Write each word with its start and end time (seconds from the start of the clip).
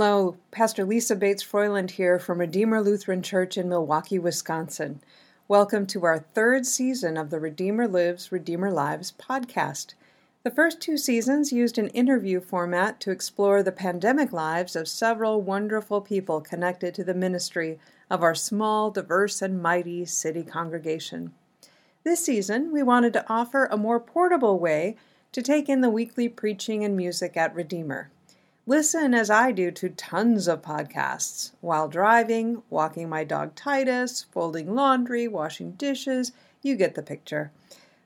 Hello, 0.00 0.36
Pastor 0.52 0.84
Lisa 0.84 1.16
Bates 1.16 1.42
Froyland 1.42 1.90
here 1.90 2.20
from 2.20 2.38
Redeemer 2.38 2.80
Lutheran 2.80 3.20
Church 3.20 3.58
in 3.58 3.68
Milwaukee, 3.68 4.16
Wisconsin. 4.16 5.00
Welcome 5.48 5.88
to 5.88 6.04
our 6.04 6.20
third 6.20 6.66
season 6.66 7.16
of 7.16 7.30
the 7.30 7.40
Redeemer 7.40 7.88
Lives, 7.88 8.30
Redeemer 8.30 8.70
Lives 8.70 9.12
podcast. 9.18 9.94
The 10.44 10.52
first 10.52 10.80
two 10.80 10.96
seasons 10.96 11.52
used 11.52 11.78
an 11.78 11.88
interview 11.88 12.40
format 12.40 13.00
to 13.00 13.10
explore 13.10 13.60
the 13.60 13.72
pandemic 13.72 14.32
lives 14.32 14.76
of 14.76 14.86
several 14.86 15.42
wonderful 15.42 16.00
people 16.00 16.40
connected 16.40 16.94
to 16.94 17.02
the 17.02 17.12
ministry 17.12 17.80
of 18.08 18.22
our 18.22 18.36
small, 18.36 18.92
diverse, 18.92 19.42
and 19.42 19.60
mighty 19.60 20.04
city 20.04 20.44
congregation. 20.44 21.32
This 22.04 22.24
season, 22.24 22.70
we 22.70 22.84
wanted 22.84 23.14
to 23.14 23.26
offer 23.28 23.64
a 23.64 23.76
more 23.76 23.98
portable 23.98 24.60
way 24.60 24.94
to 25.32 25.42
take 25.42 25.68
in 25.68 25.80
the 25.80 25.90
weekly 25.90 26.28
preaching 26.28 26.84
and 26.84 26.96
music 26.96 27.36
at 27.36 27.52
Redeemer. 27.52 28.12
Listen 28.68 29.14
as 29.14 29.30
I 29.30 29.50
do 29.50 29.70
to 29.70 29.88
tons 29.88 30.46
of 30.46 30.60
podcasts 30.60 31.52
while 31.62 31.88
driving, 31.88 32.62
walking 32.68 33.08
my 33.08 33.24
dog 33.24 33.54
Titus, 33.54 34.26
folding 34.30 34.74
laundry, 34.74 35.26
washing 35.26 35.70
dishes. 35.70 36.32
You 36.60 36.76
get 36.76 36.94
the 36.94 37.02
picture. 37.02 37.50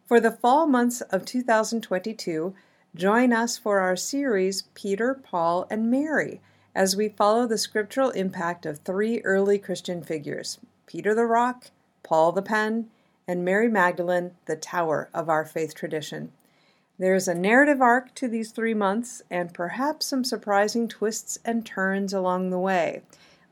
For 0.07 0.21
the 0.21 0.31
fall 0.31 0.69
months 0.69 1.01
of 1.01 1.25
2022, 1.25 2.55
join 2.95 3.33
us 3.33 3.59
for 3.59 3.81
our 3.81 3.97
series 3.97 4.63
Peter, 4.75 5.15
Paul, 5.15 5.67
and 5.69 5.91
Mary 5.91 6.41
as 6.77 6.95
we 6.95 7.09
follow 7.09 7.45
the 7.49 7.59
scriptural 7.59 8.11
impact 8.11 8.65
of 8.65 8.79
three 8.79 9.21
early 9.23 9.59
Christian 9.59 10.01
figures 10.05 10.61
Peter 10.87 11.13
the 11.13 11.27
Rock, 11.27 11.73
Paul 12.05 12.31
the 12.31 12.41
Pen, 12.41 12.89
and 13.27 13.45
Mary 13.45 13.69
Magdalene, 13.69 14.31
the 14.47 14.55
tower 14.55 15.11
of 15.13 15.29
our 15.29 15.45
faith 15.45 15.75
tradition. 15.75 16.31
There 17.03 17.17
is 17.17 17.27
a 17.27 17.35
narrative 17.35 17.83
arc 17.83 18.15
to 18.15 18.29
these 18.29 18.53
three 18.53 18.75
months, 18.75 19.23
and 19.29 19.53
perhaps 19.53 20.07
some 20.07 20.23
surprising 20.23 20.87
twists 20.87 21.37
and 21.45 21.67
turns 21.67 22.13
along 22.13 22.51
the 22.51 22.61
way, 22.61 23.03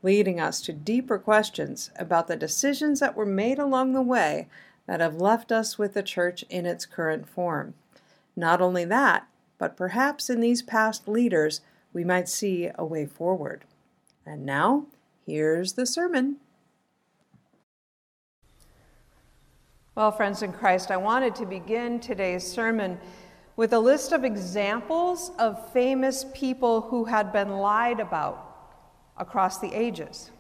leading 0.05 0.39
us 0.39 0.61
to 0.61 0.73
deeper 0.73 1.19
questions 1.19 1.91
about 1.97 2.29
the 2.29 2.37
decisions 2.37 3.01
that 3.01 3.17
were 3.17 3.27
made 3.27 3.59
along 3.59 3.93
the 3.93 4.03
way 4.03 4.47
that 4.87 5.01
have 5.01 5.17
left 5.17 5.51
us 5.51 5.77
with 5.77 5.95
the 5.95 6.03
church 6.05 6.45
in 6.49 6.65
its 6.65 6.87
current 6.87 7.29
form. 7.29 7.75
Not 8.37 8.61
only 8.61 8.85
that, 8.85 9.27
but 9.59 9.77
perhaps 9.77 10.31
in 10.31 10.39
these 10.39 10.63
past 10.63 11.09
leaders 11.09 11.61
we 11.93 12.05
might 12.05 12.29
see 12.29 12.71
a 12.77 12.85
way 12.85 13.05
forward. 13.05 13.65
And 14.25 14.47
now, 14.47 14.87
here's 15.27 15.73
the 15.73 15.87
sermon. 15.87 16.37
Well, 19.97 20.13
friends 20.13 20.41
in 20.41 20.53
Christ, 20.53 20.93
I 20.93 20.97
wanted 20.99 21.35
to 21.35 21.47
begin 21.47 21.99
today's 21.99 22.47
sermon 22.47 23.01
with 23.61 23.75
a 23.75 23.79
list 23.79 24.13
of 24.13 24.25
examples 24.25 25.33
of 25.39 25.71
famous 25.75 26.25
people 26.33 26.81
who 26.81 27.05
had 27.05 27.31
been 27.31 27.51
lied 27.51 28.01
about 28.01 28.73
across 29.19 29.59
the 29.59 29.71
ages. 29.75 30.31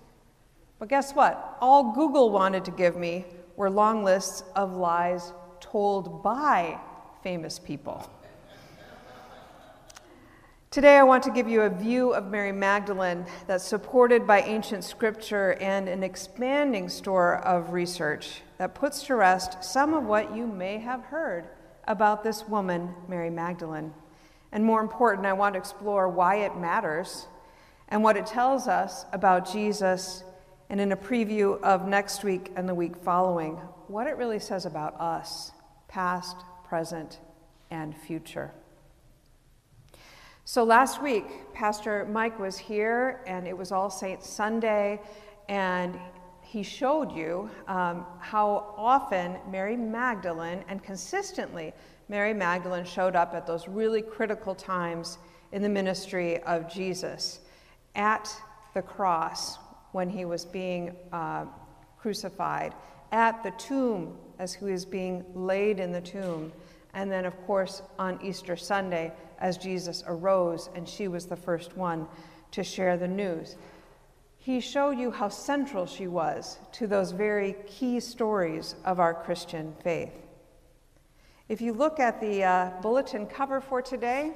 But 0.78 0.88
guess 0.88 1.12
what? 1.12 1.58
All 1.60 1.92
Google 1.92 2.30
wanted 2.30 2.64
to 2.64 2.70
give 2.70 2.96
me 2.96 3.26
were 3.56 3.68
long 3.68 4.04
lists 4.04 4.42
of 4.56 4.72
lies 4.72 5.34
told 5.60 6.22
by 6.22 6.80
famous 7.22 7.58
people. 7.58 8.10
Today, 10.70 10.96
I 10.96 11.02
want 11.02 11.22
to 11.24 11.30
give 11.30 11.46
you 11.46 11.60
a 11.60 11.68
view 11.68 12.14
of 12.14 12.30
Mary 12.30 12.52
Magdalene 12.52 13.26
that's 13.46 13.64
supported 13.64 14.26
by 14.26 14.40
ancient 14.40 14.82
scripture 14.82 15.58
and 15.60 15.90
an 15.90 16.02
expanding 16.02 16.88
store 16.88 17.36
of 17.40 17.74
research 17.74 18.40
that 18.56 18.74
puts 18.74 19.02
to 19.08 19.14
rest 19.14 19.62
some 19.62 19.92
of 19.92 20.04
what 20.04 20.34
you 20.34 20.46
may 20.46 20.78
have 20.78 21.02
heard 21.02 21.50
about 21.86 22.22
this 22.22 22.46
woman, 22.46 22.94
Mary 23.08 23.30
Magdalene. 23.30 23.92
And 24.52 24.64
more 24.64 24.80
important, 24.80 25.26
I 25.26 25.32
want 25.32 25.54
to 25.54 25.58
explore 25.58 26.08
why 26.08 26.36
it 26.36 26.56
matters 26.56 27.26
and 27.88 28.02
what 28.02 28.16
it 28.16 28.26
tells 28.26 28.68
us 28.68 29.04
about 29.12 29.50
Jesus, 29.50 30.22
and 30.68 30.80
in 30.80 30.92
a 30.92 30.96
preview 30.96 31.60
of 31.62 31.86
next 31.88 32.22
week 32.22 32.52
and 32.54 32.68
the 32.68 32.74
week 32.74 32.96
following, 32.96 33.54
what 33.88 34.06
it 34.06 34.16
really 34.16 34.38
says 34.38 34.66
about 34.66 35.00
us, 35.00 35.50
past, 35.88 36.36
present, 36.68 37.18
and 37.70 37.96
future. 37.96 38.52
So 40.44 40.64
last 40.64 41.02
week, 41.02 41.52
Pastor 41.52 42.06
Mike 42.10 42.38
was 42.38 42.58
here, 42.58 43.20
and 43.26 43.46
it 43.46 43.56
was 43.56 43.72
All 43.72 43.90
Saints 43.90 44.28
Sunday, 44.28 45.00
and 45.48 45.98
he 46.50 46.64
showed 46.64 47.12
you 47.12 47.48
um, 47.68 48.04
how 48.18 48.74
often 48.76 49.36
Mary 49.52 49.76
Magdalene 49.76 50.64
and 50.66 50.82
consistently 50.82 51.72
Mary 52.08 52.34
Magdalene 52.34 52.84
showed 52.84 53.14
up 53.14 53.34
at 53.34 53.46
those 53.46 53.68
really 53.68 54.02
critical 54.02 54.52
times 54.56 55.18
in 55.52 55.62
the 55.62 55.68
ministry 55.68 56.42
of 56.42 56.68
Jesus 56.68 57.38
at 57.94 58.28
the 58.74 58.82
cross 58.82 59.58
when 59.92 60.10
he 60.10 60.24
was 60.24 60.44
being 60.44 60.96
uh, 61.12 61.44
crucified, 61.96 62.74
at 63.12 63.40
the 63.44 63.52
tomb 63.52 64.18
as 64.40 64.52
he 64.52 64.64
was 64.64 64.84
being 64.84 65.24
laid 65.34 65.78
in 65.78 65.92
the 65.92 66.00
tomb, 66.00 66.52
and 66.94 67.12
then, 67.12 67.26
of 67.26 67.40
course, 67.46 67.82
on 67.96 68.18
Easter 68.24 68.56
Sunday 68.56 69.12
as 69.38 69.56
Jesus 69.56 70.02
arose 70.04 70.68
and 70.74 70.88
she 70.88 71.06
was 71.06 71.26
the 71.26 71.36
first 71.36 71.76
one 71.76 72.08
to 72.50 72.64
share 72.64 72.96
the 72.96 73.06
news 73.06 73.54
he 74.40 74.58
showed 74.58 74.98
you 74.98 75.10
how 75.10 75.28
central 75.28 75.84
she 75.84 76.06
was 76.06 76.58
to 76.72 76.86
those 76.86 77.12
very 77.12 77.54
key 77.66 78.00
stories 78.00 78.74
of 78.86 78.98
our 78.98 79.12
Christian 79.12 79.74
faith. 79.84 80.14
If 81.50 81.60
you 81.60 81.74
look 81.74 82.00
at 82.00 82.22
the 82.22 82.44
uh, 82.44 82.70
bulletin 82.80 83.26
cover 83.26 83.60
for 83.60 83.82
today, 83.82 84.32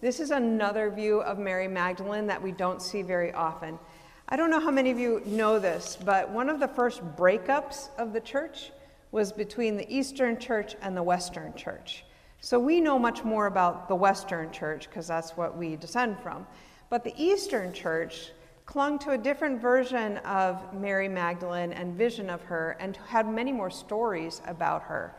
this 0.00 0.20
is 0.20 0.30
another 0.30 0.90
view 0.90 1.22
of 1.22 1.40
Mary 1.40 1.66
Magdalene 1.66 2.28
that 2.28 2.40
we 2.40 2.52
don't 2.52 2.80
see 2.80 3.02
very 3.02 3.32
often. 3.32 3.80
I 4.28 4.36
don't 4.36 4.50
know 4.50 4.60
how 4.60 4.70
many 4.70 4.92
of 4.92 4.98
you 4.98 5.22
know 5.26 5.58
this, 5.58 5.98
but 6.04 6.30
one 6.30 6.48
of 6.48 6.60
the 6.60 6.68
first 6.68 7.02
breakups 7.16 7.88
of 7.98 8.12
the 8.12 8.20
church 8.20 8.70
was 9.10 9.32
between 9.32 9.76
the 9.76 9.92
Eastern 9.92 10.38
Church 10.38 10.76
and 10.82 10.96
the 10.96 11.02
Western 11.02 11.52
Church. 11.54 12.04
So 12.40 12.60
we 12.60 12.80
know 12.80 12.96
much 12.96 13.24
more 13.24 13.46
about 13.46 13.88
the 13.88 13.96
Western 13.96 14.52
Church 14.52 14.88
because 14.88 15.08
that's 15.08 15.36
what 15.36 15.56
we 15.56 15.74
descend 15.74 16.20
from. 16.20 16.46
But 16.90 17.02
the 17.02 17.14
Eastern 17.16 17.72
Church 17.72 18.30
clung 18.68 18.98
to 18.98 19.12
a 19.12 19.18
different 19.18 19.58
version 19.58 20.18
of 20.18 20.74
Mary 20.74 21.08
Magdalene 21.08 21.72
and 21.72 21.96
vision 21.96 22.28
of 22.28 22.42
her 22.42 22.76
and 22.78 22.98
had 22.98 23.26
many 23.26 23.50
more 23.50 23.70
stories 23.70 24.42
about 24.46 24.82
her. 24.82 25.16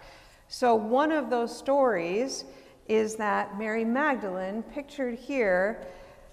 So, 0.48 0.76
one 0.76 1.12
of 1.12 1.32
those 1.32 1.58
stories 1.58 2.46
is 2.88 3.16
that 3.16 3.58
Mary 3.58 3.84
Magdalene, 3.84 4.62
pictured 4.62 5.18
here, 5.18 5.82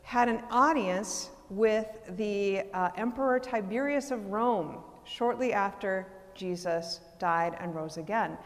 had 0.03 0.28
an 0.28 0.43
audience 0.50 1.31
with 1.49 1.87
the 2.19 2.65
uh, 2.75 2.91
Emperor 2.99 3.41
Tiberius 3.41 4.10
of 4.10 4.26
Rome 4.26 4.76
shortly 5.05 5.55
after 5.55 6.06
Jesus 6.34 7.00
died 7.19 7.56
and 7.60 7.75
rose 7.75 7.97
again. 7.97 8.37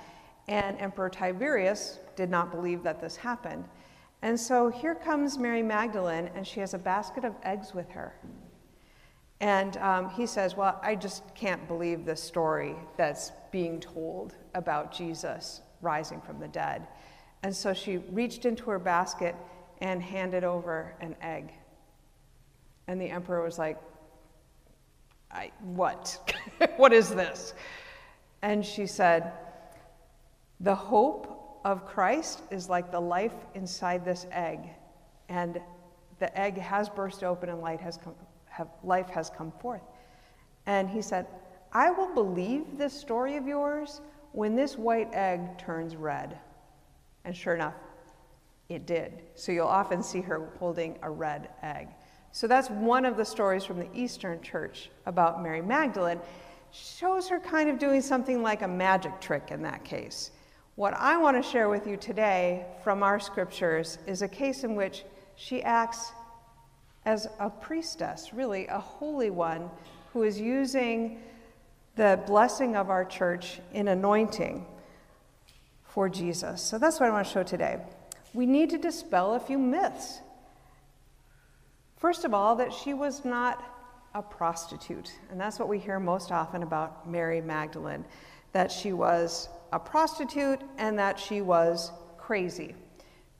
And 0.46 0.78
Emperor 0.78 1.10
Tiberius 1.10 1.98
did 2.14 2.30
not 2.30 2.52
believe 2.52 2.84
that 2.84 3.00
this 3.00 3.16
happened. 3.16 3.64
And 4.22 4.38
so 4.38 4.68
here 4.68 4.94
comes 4.94 5.38
Mary 5.38 5.62
Magdalene, 5.62 6.30
and 6.36 6.46
she 6.46 6.60
has 6.60 6.72
a 6.72 6.78
basket 6.78 7.24
of 7.24 7.34
eggs 7.42 7.74
with 7.74 7.90
her. 7.90 8.14
And 9.40 9.76
um, 9.78 10.10
he 10.10 10.26
says, 10.26 10.56
Well, 10.56 10.78
I 10.82 10.94
just 10.94 11.34
can't 11.34 11.66
believe 11.66 12.04
the 12.04 12.16
story 12.16 12.76
that's 12.96 13.32
being 13.50 13.80
told 13.80 14.34
about 14.54 14.92
Jesus 14.92 15.62
rising 15.80 16.20
from 16.20 16.38
the 16.38 16.48
dead. 16.48 16.86
And 17.42 17.54
so 17.54 17.72
she 17.72 17.98
reached 17.98 18.44
into 18.44 18.64
her 18.70 18.78
basket 18.78 19.34
and 19.80 20.02
handed 20.02 20.44
over 20.44 20.94
an 21.00 21.16
egg. 21.22 21.52
And 22.86 23.00
the 23.00 23.08
emperor 23.08 23.42
was 23.42 23.58
like, 23.58 23.78
I, 25.32 25.52
What? 25.60 26.34
what 26.76 26.92
is 26.92 27.08
this? 27.08 27.54
And 28.42 28.64
she 28.64 28.86
said, 28.86 29.32
The 30.60 30.74
hope 30.74 31.60
of 31.64 31.86
Christ 31.86 32.42
is 32.50 32.68
like 32.68 32.90
the 32.90 33.00
life 33.00 33.34
inside 33.54 34.04
this 34.04 34.26
egg. 34.32 34.60
And 35.30 35.60
the 36.18 36.38
egg 36.38 36.58
has 36.58 36.90
burst 36.90 37.24
open 37.24 37.48
and 37.48 37.60
light 37.60 37.80
has 37.80 37.96
come, 37.96 38.14
have, 38.50 38.68
life 38.84 39.08
has 39.08 39.30
come 39.30 39.52
forth. 39.60 39.82
And 40.66 40.88
he 40.88 41.02
said, 41.02 41.26
I 41.72 41.90
will 41.90 42.12
believe 42.14 42.76
this 42.76 42.92
story 42.92 43.36
of 43.36 43.46
yours 43.46 44.00
when 44.32 44.54
this 44.54 44.76
white 44.76 45.08
egg 45.12 45.58
turns 45.58 45.96
red. 45.96 46.38
And 47.24 47.36
sure 47.36 47.54
enough, 47.54 47.74
it 48.68 48.86
did. 48.86 49.22
So 49.34 49.52
you'll 49.52 49.66
often 49.66 50.02
see 50.02 50.20
her 50.20 50.50
holding 50.58 50.98
a 51.02 51.10
red 51.10 51.50
egg. 51.62 51.88
So 52.32 52.46
that's 52.46 52.70
one 52.70 53.04
of 53.04 53.16
the 53.16 53.24
stories 53.24 53.64
from 53.64 53.78
the 53.78 53.88
Eastern 53.92 54.40
Church 54.40 54.90
about 55.06 55.42
Mary 55.42 55.62
Magdalene. 55.62 56.20
Shows 56.72 57.28
her 57.28 57.40
kind 57.40 57.68
of 57.68 57.80
doing 57.80 58.00
something 58.00 58.42
like 58.42 58.62
a 58.62 58.68
magic 58.68 59.20
trick 59.20 59.48
in 59.50 59.62
that 59.62 59.84
case. 59.84 60.30
What 60.76 60.94
I 60.94 61.16
want 61.16 61.36
to 61.36 61.42
share 61.42 61.68
with 61.68 61.86
you 61.86 61.96
today 61.96 62.64
from 62.84 63.02
our 63.02 63.18
scriptures 63.18 63.98
is 64.06 64.22
a 64.22 64.28
case 64.28 64.62
in 64.62 64.76
which 64.76 65.04
she 65.34 65.62
acts 65.64 66.12
as 67.04 67.28
a 67.38 67.48
priestess, 67.48 68.32
really 68.32 68.66
a 68.66 68.78
holy 68.78 69.30
one, 69.30 69.70
who 70.12 70.22
is 70.22 70.40
using 70.40 71.20
the 71.96 72.20
blessing 72.26 72.76
of 72.76 72.90
our 72.90 73.04
church 73.04 73.60
in 73.72 73.88
anointing 73.88 74.66
for 75.84 76.08
Jesus. 76.08 76.62
So 76.62 76.78
that's 76.78 77.00
what 77.00 77.08
I 77.08 77.12
want 77.12 77.26
to 77.26 77.32
show 77.32 77.42
today. 77.42 77.78
We 78.32 78.46
need 78.46 78.70
to 78.70 78.78
dispel 78.78 79.34
a 79.34 79.40
few 79.40 79.58
myths. 79.58 80.20
First 81.96 82.24
of 82.24 82.32
all, 82.32 82.56
that 82.56 82.72
she 82.72 82.94
was 82.94 83.24
not 83.24 83.62
a 84.14 84.22
prostitute. 84.22 85.12
And 85.30 85.40
that's 85.40 85.58
what 85.58 85.68
we 85.68 85.78
hear 85.78 86.00
most 86.00 86.32
often 86.32 86.62
about 86.62 87.08
Mary 87.08 87.40
Magdalene 87.40 88.04
that 88.52 88.72
she 88.72 88.92
was 88.92 89.48
a 89.72 89.78
prostitute 89.78 90.60
and 90.78 90.98
that 90.98 91.18
she 91.18 91.40
was 91.40 91.92
crazy 92.18 92.74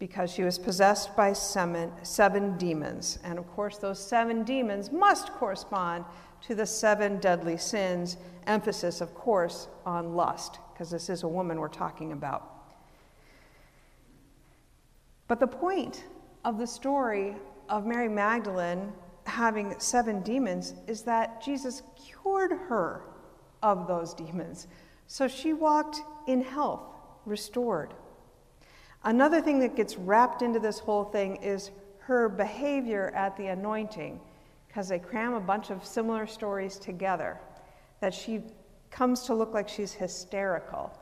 because 0.01 0.33
she 0.33 0.43
was 0.43 0.59
possessed 0.59 1.15
by 1.15 1.33
seven, 1.33 1.93
seven 2.03 2.57
demons. 2.57 3.21
And 3.23 3.39
of 3.39 3.47
course, 3.53 3.77
those 3.77 4.05
seven 4.05 4.43
demons 4.43 4.91
must 4.91 5.31
correspond 5.35 6.05
to 6.49 6.55
the 6.55 6.67
seven 6.67 7.19
deadly 7.19 7.59
sins, 7.59 8.17
emphasis, 8.47 9.03
of 9.03 9.15
course, 9.15 9.69
on 9.85 10.17
lust, 10.17 10.59
because 10.73 10.91
this 10.91 11.11
is 11.11 11.23
a 11.23 11.29
woman 11.29 11.61
we're 11.61 11.69
talking 11.69 12.13
about. 12.13 12.51
But 15.29 15.39
the 15.39 15.47
point 15.47 16.05
of 16.47 16.59
the 16.59 16.67
story 16.67 17.37
of 17.69 17.87
Mary 17.87 18.09
Magdalene 18.09 18.93
having 19.27 19.79
seven 19.79 20.23
demons 20.23 20.75
is 20.87 21.03
that 21.03 21.45
Jesus 21.45 21.83
cured 21.95 22.53
her 22.53 23.03
of 23.63 23.87
those 23.87 24.15
demons. 24.15 24.67
So 25.07 25.29
she 25.29 25.53
walked 25.53 26.01
in 26.27 26.43
health, 26.43 26.81
restored. 27.27 27.93
Another 29.03 29.41
thing 29.41 29.59
that 29.61 29.77
gets 29.77 29.97
wrapped 29.97 30.43
into 30.43 30.59
this 30.59 30.79
whole 30.79 31.05
thing 31.05 31.37
is 31.37 31.71
her 32.01 32.29
behavior 32.29 33.13
at 33.15 33.37
the 33.37 33.47
anointing, 33.47 34.21
because 34.69 34.89
they 34.89 34.99
cram 34.99 35.35
a 35.35 35.41
bunch 35.41 35.71
of 35.71 35.85
similar 35.85 36.27
stories 36.27 36.77
together. 36.77 37.39
That 38.01 38.13
she 38.13 38.43
comes 38.91 39.23
to 39.23 39.35
look 39.35 39.55
like 39.55 39.69
she's 39.69 39.93
hysterical, 39.93 40.93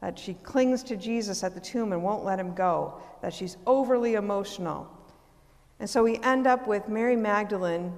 that 0.00 0.18
she 0.18 0.34
clings 0.34 0.82
to 0.84 0.96
Jesus 0.96 1.42
at 1.42 1.54
the 1.54 1.60
tomb 1.60 1.92
and 1.92 2.02
won't 2.02 2.24
let 2.24 2.38
him 2.38 2.54
go, 2.54 3.00
that 3.22 3.32
she's 3.32 3.56
overly 3.66 4.14
emotional. 4.14 4.86
And 5.80 5.88
so 5.88 6.02
we 6.02 6.18
end 6.18 6.46
up 6.46 6.66
with 6.66 6.88
Mary 6.88 7.16
Magdalene, 7.16 7.92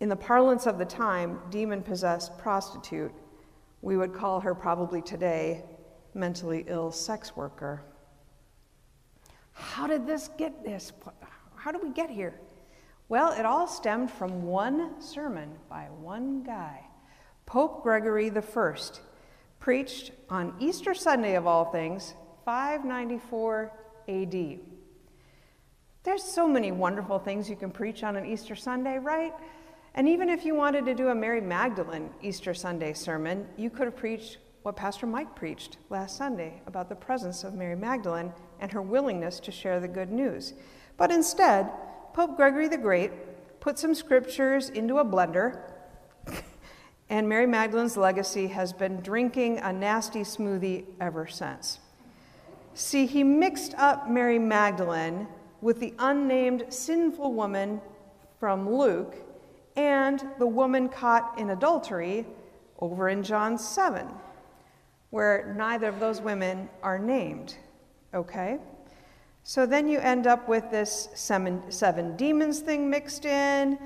in 0.00 0.08
the 0.08 0.16
parlance 0.16 0.66
of 0.66 0.78
the 0.78 0.84
time, 0.86 1.38
demon 1.50 1.82
possessed 1.82 2.38
prostitute. 2.38 3.12
We 3.82 3.98
would 3.98 4.14
call 4.14 4.40
her 4.40 4.54
probably 4.54 5.02
today 5.02 5.64
mentally 6.14 6.64
ill 6.66 6.90
sex 6.90 7.36
worker. 7.36 7.82
How 9.60 9.86
did 9.86 10.06
this 10.06 10.28
get 10.38 10.64
this? 10.64 10.92
How 11.54 11.70
did 11.70 11.82
we 11.82 11.90
get 11.90 12.10
here? 12.10 12.40
Well, 13.08 13.32
it 13.32 13.44
all 13.44 13.66
stemmed 13.66 14.10
from 14.10 14.44
one 14.44 15.00
sermon 15.00 15.50
by 15.68 15.88
one 16.00 16.42
guy. 16.42 16.86
Pope 17.44 17.82
Gregory 17.82 18.30
I 18.30 18.72
preached 19.58 20.12
on 20.28 20.54
Easter 20.60 20.94
Sunday, 20.94 21.34
of 21.34 21.46
all 21.46 21.66
things, 21.66 22.14
594 22.44 23.72
AD. 24.08 24.60
There's 26.02 26.22
so 26.22 26.46
many 26.48 26.72
wonderful 26.72 27.18
things 27.18 27.50
you 27.50 27.56
can 27.56 27.70
preach 27.70 28.02
on 28.02 28.16
an 28.16 28.24
Easter 28.24 28.56
Sunday, 28.56 28.98
right? 28.98 29.34
And 29.94 30.08
even 30.08 30.30
if 30.30 30.44
you 30.46 30.54
wanted 30.54 30.86
to 30.86 30.94
do 30.94 31.08
a 31.08 31.14
Mary 31.14 31.40
Magdalene 31.40 32.10
Easter 32.22 32.54
Sunday 32.54 32.94
sermon, 32.94 33.46
you 33.56 33.68
could 33.68 33.86
have 33.86 33.96
preached 33.96 34.38
what 34.62 34.76
Pastor 34.76 35.06
Mike 35.06 35.34
preached 35.34 35.78
last 35.90 36.16
Sunday 36.16 36.62
about 36.66 36.88
the 36.88 36.94
presence 36.94 37.44
of 37.44 37.54
Mary 37.54 37.76
Magdalene 37.76 38.32
and 38.60 38.72
her 38.72 38.82
willingness 38.82 39.40
to 39.40 39.50
share 39.50 39.80
the 39.80 39.88
good 39.88 40.10
news. 40.10 40.54
But 40.96 41.10
instead, 41.10 41.70
Pope 42.12 42.36
Gregory 42.36 42.68
the 42.68 42.78
Great 42.78 43.10
put 43.60 43.78
some 43.78 43.94
scriptures 43.94 44.68
into 44.68 44.98
a 44.98 45.04
blender, 45.04 45.60
and 47.10 47.28
Mary 47.28 47.46
Magdalene's 47.46 47.96
legacy 47.96 48.46
has 48.48 48.72
been 48.72 49.00
drinking 49.00 49.58
a 49.58 49.72
nasty 49.72 50.20
smoothie 50.20 50.84
ever 51.00 51.26
since. 51.26 51.80
See, 52.74 53.06
he 53.06 53.24
mixed 53.24 53.74
up 53.76 54.08
Mary 54.08 54.38
Magdalene 54.38 55.26
with 55.60 55.80
the 55.80 55.94
unnamed 55.98 56.66
sinful 56.68 57.34
woman 57.34 57.80
from 58.38 58.70
Luke 58.70 59.16
and 59.76 60.26
the 60.38 60.46
woman 60.46 60.88
caught 60.88 61.38
in 61.38 61.50
adultery 61.50 62.26
over 62.80 63.08
in 63.08 63.22
John 63.22 63.58
7 63.58 64.08
where 65.10 65.54
neither 65.56 65.88
of 65.88 66.00
those 66.00 66.20
women 66.20 66.68
are 66.82 66.98
named. 66.98 67.56
Okay? 68.14 68.58
So 69.42 69.66
then 69.66 69.88
you 69.88 69.98
end 69.98 70.26
up 70.26 70.48
with 70.48 70.70
this 70.70 71.08
seven, 71.14 71.62
seven 71.70 72.16
demons 72.16 72.60
thing 72.60 72.90
mixed 72.90 73.24
in, 73.24 73.78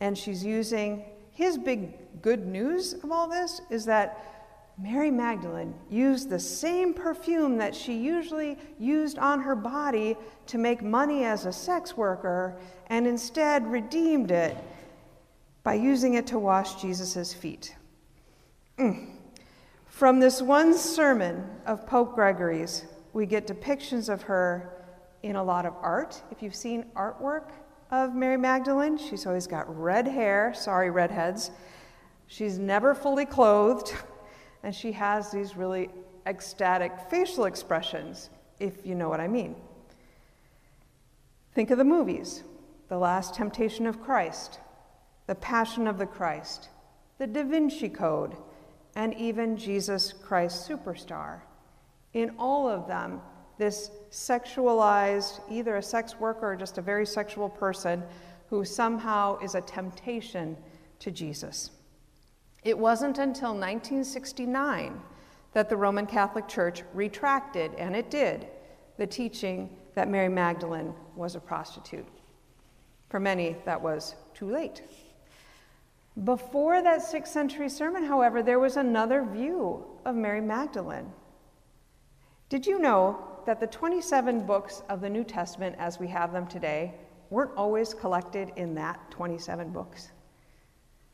and 0.00 0.16
she's 0.16 0.44
using 0.44 1.04
his 1.30 1.58
big 1.58 2.22
good 2.22 2.46
news 2.46 2.94
of 2.94 3.10
all 3.10 3.28
this 3.28 3.60
is 3.70 3.84
that 3.86 4.30
Mary 4.78 5.10
Magdalene 5.10 5.74
used 5.90 6.30
the 6.30 6.38
same 6.38 6.94
perfume 6.94 7.58
that 7.58 7.74
she 7.74 7.94
usually 7.94 8.56
used 8.78 9.18
on 9.18 9.40
her 9.40 9.54
body 9.54 10.16
to 10.46 10.58
make 10.58 10.82
money 10.82 11.24
as 11.24 11.44
a 11.44 11.52
sex 11.52 11.96
worker, 11.96 12.56
and 12.86 13.06
instead 13.06 13.66
redeemed 13.66 14.30
it 14.30 14.56
by 15.62 15.74
using 15.74 16.14
it 16.14 16.26
to 16.28 16.38
wash 16.38 16.80
Jesus' 16.80 17.34
feet. 17.34 17.76
Mm. 18.78 19.10
From 19.86 20.18
this 20.18 20.40
one 20.40 20.72
sermon 20.72 21.44
of 21.66 21.86
Pope 21.86 22.14
Gregory's, 22.14 22.84
we 23.12 23.26
get 23.26 23.46
depictions 23.46 24.08
of 24.08 24.22
her 24.22 24.70
in 25.22 25.36
a 25.36 25.42
lot 25.42 25.66
of 25.66 25.74
art. 25.80 26.22
If 26.30 26.42
you've 26.42 26.54
seen 26.54 26.84
artwork 26.94 27.50
of 27.90 28.14
Mary 28.14 28.36
Magdalene, 28.36 28.96
she's 28.96 29.26
always 29.26 29.46
got 29.46 29.64
red 29.76 30.06
hair. 30.06 30.54
Sorry, 30.54 30.90
redheads. 30.90 31.50
She's 32.26 32.58
never 32.58 32.94
fully 32.94 33.26
clothed, 33.26 33.92
and 34.62 34.74
she 34.74 34.92
has 34.92 35.30
these 35.30 35.56
really 35.56 35.90
ecstatic 36.26 36.92
facial 37.10 37.46
expressions, 37.46 38.30
if 38.60 38.86
you 38.86 38.94
know 38.94 39.08
what 39.08 39.20
I 39.20 39.28
mean. 39.28 39.56
Think 41.54 41.70
of 41.70 41.78
the 41.78 41.84
movies 41.84 42.44
The 42.88 42.98
Last 42.98 43.34
Temptation 43.34 43.86
of 43.86 44.00
Christ, 44.00 44.60
The 45.26 45.34
Passion 45.34 45.88
of 45.88 45.98
the 45.98 46.06
Christ, 46.06 46.68
The 47.18 47.26
Da 47.26 47.42
Vinci 47.42 47.88
Code 47.88 48.36
and 48.94 49.14
even 49.14 49.56
Jesus 49.56 50.12
Christ 50.12 50.68
Superstar. 50.68 51.40
In 52.14 52.34
all 52.38 52.68
of 52.68 52.86
them, 52.86 53.20
this 53.58 53.90
sexualized, 54.10 55.40
either 55.50 55.76
a 55.76 55.82
sex 55.82 56.18
worker 56.18 56.52
or 56.52 56.56
just 56.56 56.78
a 56.78 56.82
very 56.82 57.06
sexual 57.06 57.48
person 57.48 58.02
who 58.48 58.64
somehow 58.64 59.38
is 59.40 59.54
a 59.54 59.60
temptation 59.60 60.56
to 60.98 61.10
Jesus. 61.10 61.70
It 62.64 62.76
wasn't 62.76 63.18
until 63.18 63.50
1969 63.50 65.00
that 65.52 65.68
the 65.68 65.76
Roman 65.76 66.06
Catholic 66.06 66.48
Church 66.48 66.82
retracted, 66.94 67.74
and 67.74 67.94
it 67.94 68.10
did, 68.10 68.46
the 68.96 69.06
teaching 69.06 69.76
that 69.94 70.08
Mary 70.08 70.28
Magdalene 70.28 70.94
was 71.16 71.34
a 71.34 71.40
prostitute. 71.40 72.06
For 73.08 73.18
many, 73.18 73.56
that 73.64 73.80
was 73.80 74.14
too 74.34 74.50
late. 74.50 74.82
Before 76.24 76.82
that 76.82 77.02
sixth 77.02 77.32
century 77.32 77.68
sermon, 77.68 78.04
however, 78.04 78.42
there 78.42 78.58
was 78.58 78.76
another 78.76 79.24
view 79.24 79.84
of 80.04 80.14
Mary 80.14 80.40
Magdalene. 80.40 81.12
Did 82.50 82.66
you 82.66 82.80
know 82.80 83.16
that 83.46 83.60
the 83.60 83.68
27 83.68 84.44
books 84.44 84.82
of 84.88 85.00
the 85.00 85.08
New 85.08 85.22
Testament 85.22 85.76
as 85.78 86.00
we 86.00 86.08
have 86.08 86.32
them 86.32 86.48
today 86.48 86.92
weren't 87.30 87.52
always 87.56 87.94
collected 87.94 88.50
in 88.56 88.74
that 88.74 89.00
27 89.12 89.70
books? 89.70 90.10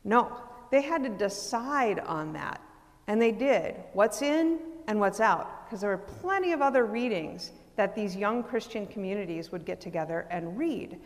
No, 0.03 0.35
they 0.71 0.81
had 0.81 1.03
to 1.03 1.09
decide 1.09 1.99
on 1.99 2.33
that. 2.33 2.59
And 3.05 3.21
they 3.21 3.31
did 3.31 3.75
what's 3.93 4.23
in 4.23 4.59
and 4.87 4.99
what's 4.99 5.19
out, 5.19 5.65
because 5.65 5.81
there 5.81 5.91
were 5.91 5.97
plenty 5.97 6.53
of 6.53 6.61
other 6.63 6.85
readings 6.85 7.51
that 7.75 7.93
these 7.93 8.15
young 8.15 8.41
Christian 8.41 8.87
communities 8.87 9.51
would 9.51 9.63
get 9.63 9.79
together 9.79 10.25
and 10.31 10.57
read. 10.57 10.99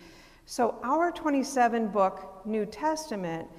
So, 0.45 0.79
our 0.81 1.11
27 1.11 1.89
book 1.89 2.41
New 2.45 2.65
Testament 2.65 3.49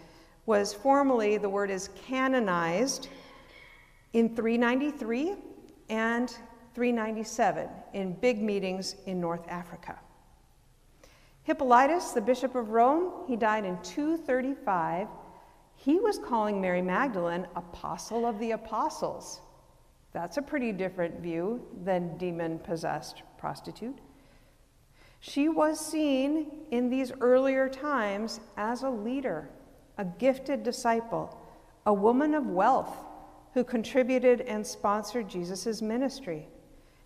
was 0.46 0.72
formally, 0.72 1.36
the 1.36 1.50
word 1.50 1.70
is 1.70 1.90
canonized 2.06 3.08
in 4.14 4.34
393 4.34 5.34
and 5.90 6.34
397 6.74 7.68
in 7.92 8.12
big 8.14 8.40
meetings 8.40 8.96
in 9.06 9.20
North 9.20 9.46
Africa. 9.48 9.98
Hippolytus, 11.44 12.12
the 12.12 12.20
Bishop 12.20 12.54
of 12.54 12.70
Rome, 12.70 13.24
he 13.26 13.36
died 13.36 13.64
in 13.64 13.76
235. 13.82 15.08
He 15.74 15.96
was 15.96 16.18
calling 16.18 16.60
Mary 16.60 16.82
Magdalene 16.82 17.46
apostle 17.56 18.24
of 18.24 18.38
the 18.38 18.52
apostles. 18.52 19.40
That's 20.12 20.36
a 20.36 20.42
pretty 20.42 20.72
different 20.72 21.20
view 21.20 21.66
than 21.84 22.16
demon 22.16 22.58
possessed 22.60 23.22
prostitute. 23.38 23.98
She 25.20 25.48
was 25.48 25.78
seen 25.78 26.50
in 26.70 26.90
these 26.90 27.12
earlier 27.20 27.68
times 27.68 28.40
as 28.56 28.82
a 28.82 28.90
leader 28.90 29.48
a 29.98 30.04
gifted 30.04 30.62
disciple, 30.62 31.38
a 31.86 31.92
woman 31.92 32.34
of 32.34 32.46
wealth 32.46 32.96
who 33.54 33.64
contributed 33.64 34.40
and 34.42 34.66
sponsored 34.66 35.28
Jesus' 35.28 35.82
ministry. 35.82 36.48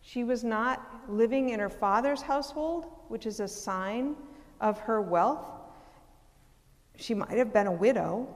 She 0.07 0.23
was 0.23 0.45
not 0.45 1.03
living 1.09 1.49
in 1.49 1.59
her 1.59 1.69
father's 1.69 2.23
household, 2.23 2.87
which 3.09 3.27
is 3.27 3.41
a 3.41 3.49
sign 3.49 4.15
of 4.61 4.79
her 4.79 5.03
wealth. 5.03 5.51
She 6.95 7.13
might 7.13 7.37
have 7.37 7.53
been 7.53 7.67
a 7.67 7.73
widow. 7.73 8.29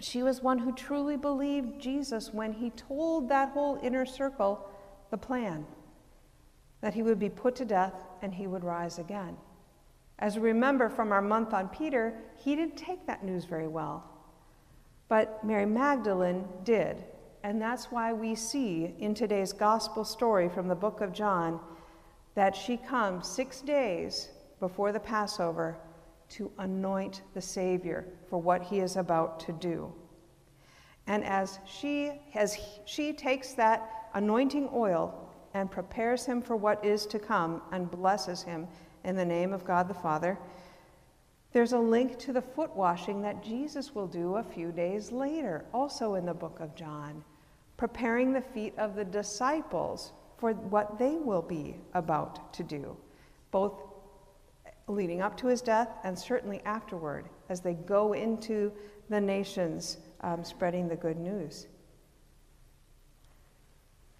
She 0.00 0.22
was 0.22 0.42
one 0.42 0.56
who 0.56 0.72
truly 0.72 1.18
believed 1.18 1.78
Jesus 1.78 2.32
when 2.32 2.54
he 2.54 2.70
told 2.70 3.28
that 3.28 3.50
whole 3.50 3.80
inner 3.82 4.06
circle 4.06 4.66
the 5.10 5.18
plan 5.18 5.66
that 6.80 6.94
he 6.94 7.02
would 7.02 7.18
be 7.18 7.28
put 7.28 7.54
to 7.56 7.66
death 7.66 8.06
and 8.22 8.32
he 8.32 8.46
would 8.46 8.64
rise 8.64 8.98
again. 8.98 9.36
As 10.20 10.36
we 10.36 10.48
remember 10.48 10.88
from 10.88 11.12
our 11.12 11.20
month 11.20 11.52
on 11.52 11.68
Peter, 11.68 12.14
he 12.42 12.56
didn't 12.56 12.78
take 12.78 13.06
that 13.06 13.22
news 13.22 13.44
very 13.44 13.68
well. 13.68 14.04
But 15.08 15.44
Mary 15.44 15.66
Magdalene 15.66 16.48
did. 16.64 17.04
And 17.42 17.60
that's 17.60 17.86
why 17.86 18.12
we 18.12 18.34
see 18.34 18.94
in 18.98 19.14
today's 19.14 19.52
gospel 19.52 20.04
story 20.04 20.48
from 20.48 20.68
the 20.68 20.74
book 20.74 21.00
of 21.00 21.12
John 21.12 21.58
that 22.34 22.54
she 22.54 22.76
comes 22.76 23.26
six 23.26 23.60
days 23.60 24.28
before 24.60 24.92
the 24.92 25.00
Passover 25.00 25.76
to 26.30 26.50
anoint 26.58 27.22
the 27.34 27.42
Savior 27.42 28.06
for 28.30 28.40
what 28.40 28.62
he 28.62 28.78
is 28.78 28.96
about 28.96 29.40
to 29.40 29.52
do. 29.52 29.92
And 31.06 31.24
as 31.24 31.58
she, 31.66 32.12
as 32.34 32.56
she 32.84 33.12
takes 33.12 33.54
that 33.54 34.08
anointing 34.14 34.70
oil 34.72 35.28
and 35.52 35.70
prepares 35.70 36.24
him 36.24 36.40
for 36.40 36.56
what 36.56 36.84
is 36.84 37.06
to 37.06 37.18
come 37.18 37.60
and 37.72 37.90
blesses 37.90 38.42
him 38.42 38.68
in 39.04 39.16
the 39.16 39.24
name 39.24 39.52
of 39.52 39.64
God 39.64 39.88
the 39.88 39.94
Father, 39.94 40.38
there's 41.52 41.72
a 41.72 41.78
link 41.78 42.18
to 42.20 42.32
the 42.32 42.40
foot 42.40 42.74
washing 42.74 43.20
that 43.22 43.42
Jesus 43.42 43.94
will 43.94 44.06
do 44.06 44.36
a 44.36 44.42
few 44.42 44.72
days 44.72 45.12
later, 45.12 45.66
also 45.74 46.14
in 46.14 46.24
the 46.24 46.32
book 46.32 46.60
of 46.60 46.74
John, 46.74 47.22
preparing 47.82 48.32
the 48.32 48.40
feet 48.40 48.72
of 48.78 48.94
the 48.94 49.04
disciples 49.04 50.12
for 50.38 50.52
what 50.52 51.00
they 51.00 51.16
will 51.16 51.42
be 51.42 51.74
about 51.94 52.54
to 52.54 52.62
do, 52.62 52.96
both 53.50 53.72
leading 54.86 55.20
up 55.20 55.36
to 55.36 55.48
his 55.48 55.60
death 55.60 55.88
and 56.04 56.16
certainly 56.16 56.60
afterward 56.64 57.28
as 57.48 57.60
they 57.60 57.74
go 57.74 58.12
into 58.12 58.70
the 59.08 59.20
nations 59.20 59.96
um, 60.20 60.44
spreading 60.44 60.86
the 60.86 60.94
good 60.94 61.16
news. 61.16 61.66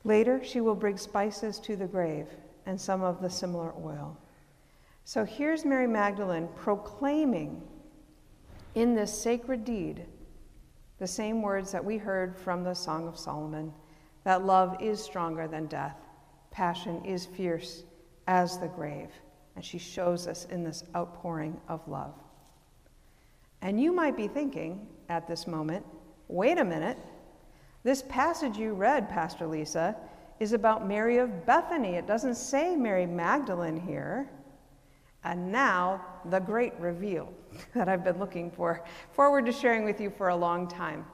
Later, 0.02 0.42
she 0.42 0.60
will 0.60 0.74
bring 0.74 0.96
spices 0.96 1.60
to 1.60 1.76
the 1.76 1.86
grave 1.86 2.26
and 2.66 2.80
some 2.80 3.04
of 3.04 3.22
the 3.22 3.30
similar 3.30 3.72
oil. 3.80 4.18
So 5.04 5.24
here's 5.24 5.64
Mary 5.64 5.86
Magdalene 5.86 6.48
proclaiming 6.56 7.62
in 8.74 8.96
this 8.96 9.16
sacred 9.16 9.64
deed 9.64 10.04
the 11.02 11.08
same 11.08 11.42
words 11.42 11.72
that 11.72 11.84
we 11.84 11.98
heard 11.98 12.36
from 12.38 12.62
the 12.62 12.72
Song 12.72 13.08
of 13.08 13.18
Solomon 13.18 13.72
that 14.22 14.44
love 14.44 14.76
is 14.80 15.02
stronger 15.02 15.48
than 15.48 15.66
death, 15.66 15.96
passion 16.52 17.04
is 17.04 17.26
fierce 17.26 17.82
as 18.28 18.56
the 18.58 18.68
grave. 18.68 19.08
And 19.56 19.64
she 19.64 19.78
shows 19.78 20.28
us 20.28 20.44
in 20.44 20.62
this 20.62 20.84
outpouring 20.94 21.60
of 21.66 21.88
love. 21.88 22.14
And 23.62 23.80
you 23.80 23.92
might 23.92 24.16
be 24.16 24.28
thinking 24.28 24.86
at 25.08 25.26
this 25.26 25.48
moment, 25.48 25.84
wait 26.28 26.58
a 26.58 26.64
minute, 26.64 26.98
this 27.82 28.04
passage 28.08 28.56
you 28.56 28.72
read, 28.72 29.08
Pastor 29.08 29.48
Lisa, 29.48 29.96
is 30.38 30.52
about 30.52 30.86
Mary 30.86 31.18
of 31.18 31.44
Bethany. 31.44 31.96
It 31.96 32.06
doesn't 32.06 32.36
say 32.36 32.76
Mary 32.76 33.06
Magdalene 33.06 33.80
here. 33.80 34.30
And 35.24 35.50
now, 35.50 36.06
the 36.26 36.38
great 36.38 36.74
reveal 36.78 37.32
that 37.74 37.88
I've 37.88 38.04
been 38.04 38.18
looking 38.18 38.50
for, 38.50 38.84
forward 39.12 39.46
to 39.46 39.52
sharing 39.52 39.84
with 39.84 40.00
you 40.00 40.10
for 40.10 40.28
a 40.28 40.36
long 40.36 40.68
time. 40.68 41.04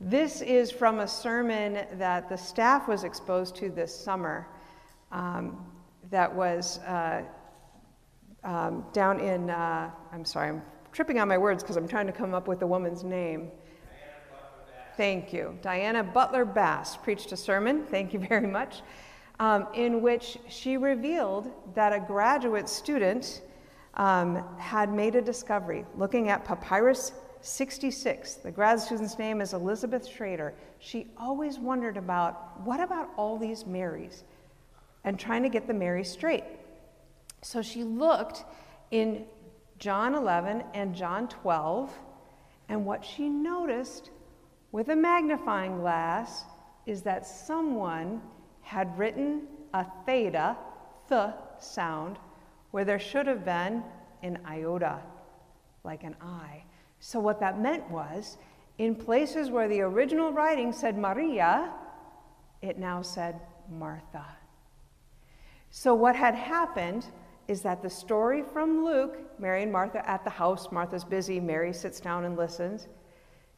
This 0.00 0.42
is 0.42 0.70
from 0.70 1.00
a 1.00 1.08
sermon 1.08 1.86
that 1.98 2.28
the 2.28 2.36
staff 2.36 2.86
was 2.86 3.04
exposed 3.04 3.56
to 3.56 3.68
this 3.68 3.94
summer 3.94 4.46
um, 5.10 5.66
that 6.10 6.32
was 6.32 6.78
uh, 6.80 7.22
um, 8.44 8.84
down 8.92 9.20
in, 9.20 9.50
uh, 9.50 9.90
I'm 10.12 10.24
sorry, 10.24 10.50
I'm 10.50 10.62
tripping 10.92 11.18
on 11.18 11.28
my 11.28 11.38
words 11.38 11.62
because 11.62 11.76
I'm 11.76 11.88
trying 11.88 12.06
to 12.06 12.12
come 12.12 12.32
up 12.32 12.46
with 12.46 12.60
the 12.60 12.66
woman's 12.66 13.02
name. 13.02 13.50
Thank 14.96 15.32
you. 15.32 15.58
Diana 15.62 16.02
Butler 16.02 16.44
Bass 16.44 16.96
preached 16.96 17.32
a 17.32 17.36
sermon, 17.36 17.84
thank 17.84 18.12
you 18.12 18.18
very 18.20 18.46
much, 18.46 18.82
um, 19.40 19.66
in 19.74 20.00
which 20.00 20.38
she 20.48 20.76
revealed 20.76 21.52
that 21.74 21.92
a 21.92 22.00
graduate 22.00 22.68
student 22.68 23.42
um, 23.94 24.44
had 24.58 24.92
made 24.92 25.14
a 25.14 25.22
discovery 25.22 25.84
looking 25.96 26.28
at 26.28 26.44
Papyrus 26.44 27.12
66. 27.40 28.34
The 28.34 28.50
grad 28.50 28.80
student's 28.80 29.18
name 29.18 29.40
is 29.40 29.54
Elizabeth 29.54 30.06
Schrader. 30.06 30.54
She 30.78 31.06
always 31.16 31.58
wondered 31.58 31.96
about 31.96 32.60
what 32.64 32.80
about 32.80 33.10
all 33.16 33.38
these 33.38 33.66
Marys 33.66 34.24
and 35.04 35.18
trying 35.18 35.42
to 35.42 35.48
get 35.48 35.66
the 35.66 35.74
Mary 35.74 36.04
straight. 36.04 36.44
So 37.42 37.62
she 37.62 37.84
looked 37.84 38.44
in 38.90 39.24
John 39.78 40.14
11 40.14 40.64
and 40.74 40.94
John 40.94 41.28
12, 41.28 41.96
and 42.68 42.84
what 42.84 43.04
she 43.04 43.28
noticed 43.28 44.10
with 44.72 44.88
a 44.88 44.96
magnifying 44.96 45.78
glass 45.78 46.44
is 46.84 47.02
that 47.02 47.26
someone 47.26 48.20
had 48.62 48.98
written 48.98 49.42
a 49.72 49.86
theta, 50.04 50.56
the 51.08 51.32
sound, 51.60 52.18
where 52.70 52.84
there 52.84 52.98
should 52.98 53.26
have 53.26 53.44
been 53.44 53.82
an 54.22 54.38
iota, 54.46 55.00
like 55.84 56.04
an 56.04 56.16
I. 56.20 56.64
So, 57.00 57.20
what 57.20 57.40
that 57.40 57.60
meant 57.60 57.88
was, 57.90 58.38
in 58.78 58.94
places 58.94 59.50
where 59.50 59.68
the 59.68 59.80
original 59.80 60.32
writing 60.32 60.72
said 60.72 60.98
Maria, 60.98 61.72
it 62.62 62.78
now 62.78 63.02
said 63.02 63.40
Martha. 63.70 64.24
So, 65.70 65.94
what 65.94 66.16
had 66.16 66.34
happened 66.34 67.06
is 67.46 67.62
that 67.62 67.82
the 67.82 67.90
story 67.90 68.42
from 68.52 68.84
Luke, 68.84 69.18
Mary 69.38 69.62
and 69.62 69.72
Martha 69.72 70.08
at 70.08 70.24
the 70.24 70.30
house, 70.30 70.70
Martha's 70.70 71.04
busy, 71.04 71.40
Mary 71.40 71.72
sits 71.72 72.00
down 72.00 72.24
and 72.24 72.36
listens, 72.36 72.88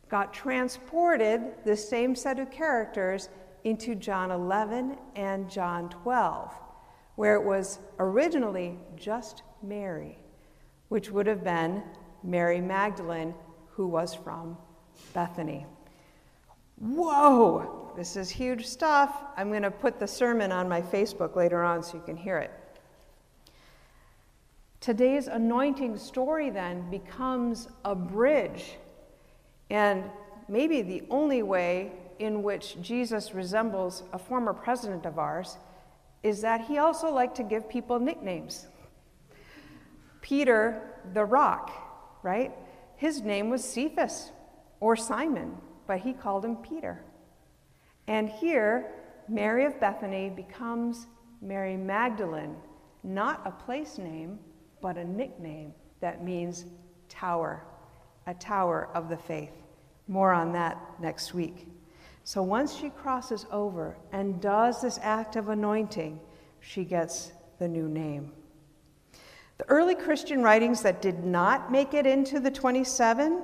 got 0.09 0.33
transported, 0.33 1.41
the 1.65 1.77
same 1.77 2.15
set 2.15 2.39
of 2.39 2.51
characters, 2.51 3.29
into 3.65 3.95
John 3.95 4.31
11 4.31 4.97
and 5.17 5.51
John 5.51 5.89
12, 5.91 6.53
where 7.21 7.35
it 7.35 7.45
was 7.45 7.81
originally 7.99 8.79
just 8.97 9.43
Mary, 9.63 10.17
which 10.89 11.11
would 11.11 11.27
have 11.27 11.45
been 11.45 11.83
Mary 12.23 12.63
Magdalene, 12.63 13.35
who 13.73 13.87
was 13.87 14.15
from 14.15 14.57
Bethany. 15.13 15.67
Whoa, 16.79 17.93
this 17.95 18.17
is 18.17 18.31
huge 18.31 18.67
stuff. 18.67 19.23
I'm 19.37 19.51
going 19.51 19.65
to 19.65 19.71
put 19.71 20.01
the 20.01 20.09
sermon 20.09 20.51
on 20.51 20.67
my 20.67 20.81
Facebook 20.81 21.37
later 21.37 21.63
on 21.63 21.83
so 21.83 21.99
you 21.99 22.03
can 22.07 22.17
hear 22.17 22.39
it. 22.39 22.53
Today's 24.81 25.27
anointing 25.27 25.99
story 25.99 26.49
then 26.49 26.91
becomes 26.91 27.69
a 27.85 27.95
bridge 27.95 28.79
and 29.69 30.05
maybe 30.49 30.81
the 30.81 31.03
only 31.11 31.43
way 31.43 31.93
in 32.19 32.43
which 32.43 32.81
Jesus 32.81 33.35
resembles 33.35 34.05
a 34.15 34.19
former 34.19 34.55
president 34.55 35.05
of 35.05 35.19
ours 35.19 35.59
is 36.23 36.43
that 36.43 36.63
he 36.63 36.79
also 36.79 37.11
liked 37.11 37.37
to 37.37 37.43
give 37.43 37.69
people 37.69 37.99
nicknames. 37.99 38.67
Peter 40.21 40.83
the 41.15 41.25
Rock, 41.25 41.71
right? 42.23 42.53
His 42.97 43.23
name 43.23 43.49
was 43.49 43.65
Cephas 43.65 44.33
or 44.81 44.97
Simon, 44.97 45.57
but 45.87 46.01
he 46.01 46.13
called 46.13 46.45
him 46.45 46.57
Peter. 46.57 47.03
And 48.07 48.29
here, 48.29 48.93
Mary 49.29 49.65
of 49.65 49.81
Bethany 49.81 50.29
becomes 50.29 51.07
Mary 51.41 51.77
Magdalene, 51.77 52.57
not 53.03 53.41
a 53.47 53.51
place 53.51 53.97
name, 53.97 54.39
but 54.83 54.99
a 54.99 55.05
nickname 55.05 55.73
that 56.01 56.25
means 56.25 56.67
tower, 57.09 57.65
a 58.27 58.35
tower 58.35 58.89
of 58.95 59.09
the 59.09 59.17
faith. 59.17 59.53
More 60.09 60.33
on 60.33 60.53
that 60.53 60.79
next 61.01 61.33
week. 61.33 61.67
So 62.25 62.43
once 62.43 62.77
she 62.77 62.91
crosses 62.91 63.47
over 63.51 63.97
and 64.13 64.41
does 64.41 64.83
this 64.83 64.99
act 65.03 65.37
of 65.37 65.49
anointing, 65.49 66.21
she 66.61 66.85
gets 66.85 67.33
the 67.59 67.69
new 67.69 67.89
name. 67.89 68.33
The 69.59 69.69
early 69.69 69.95
Christian 69.95 70.43
writings 70.43 70.83
that 70.83 71.03
did 71.03 71.25
not 71.25 71.71
make 71.71 71.93
it 71.93 72.07
into 72.07 72.41
the 72.41 72.51
27 72.51 73.43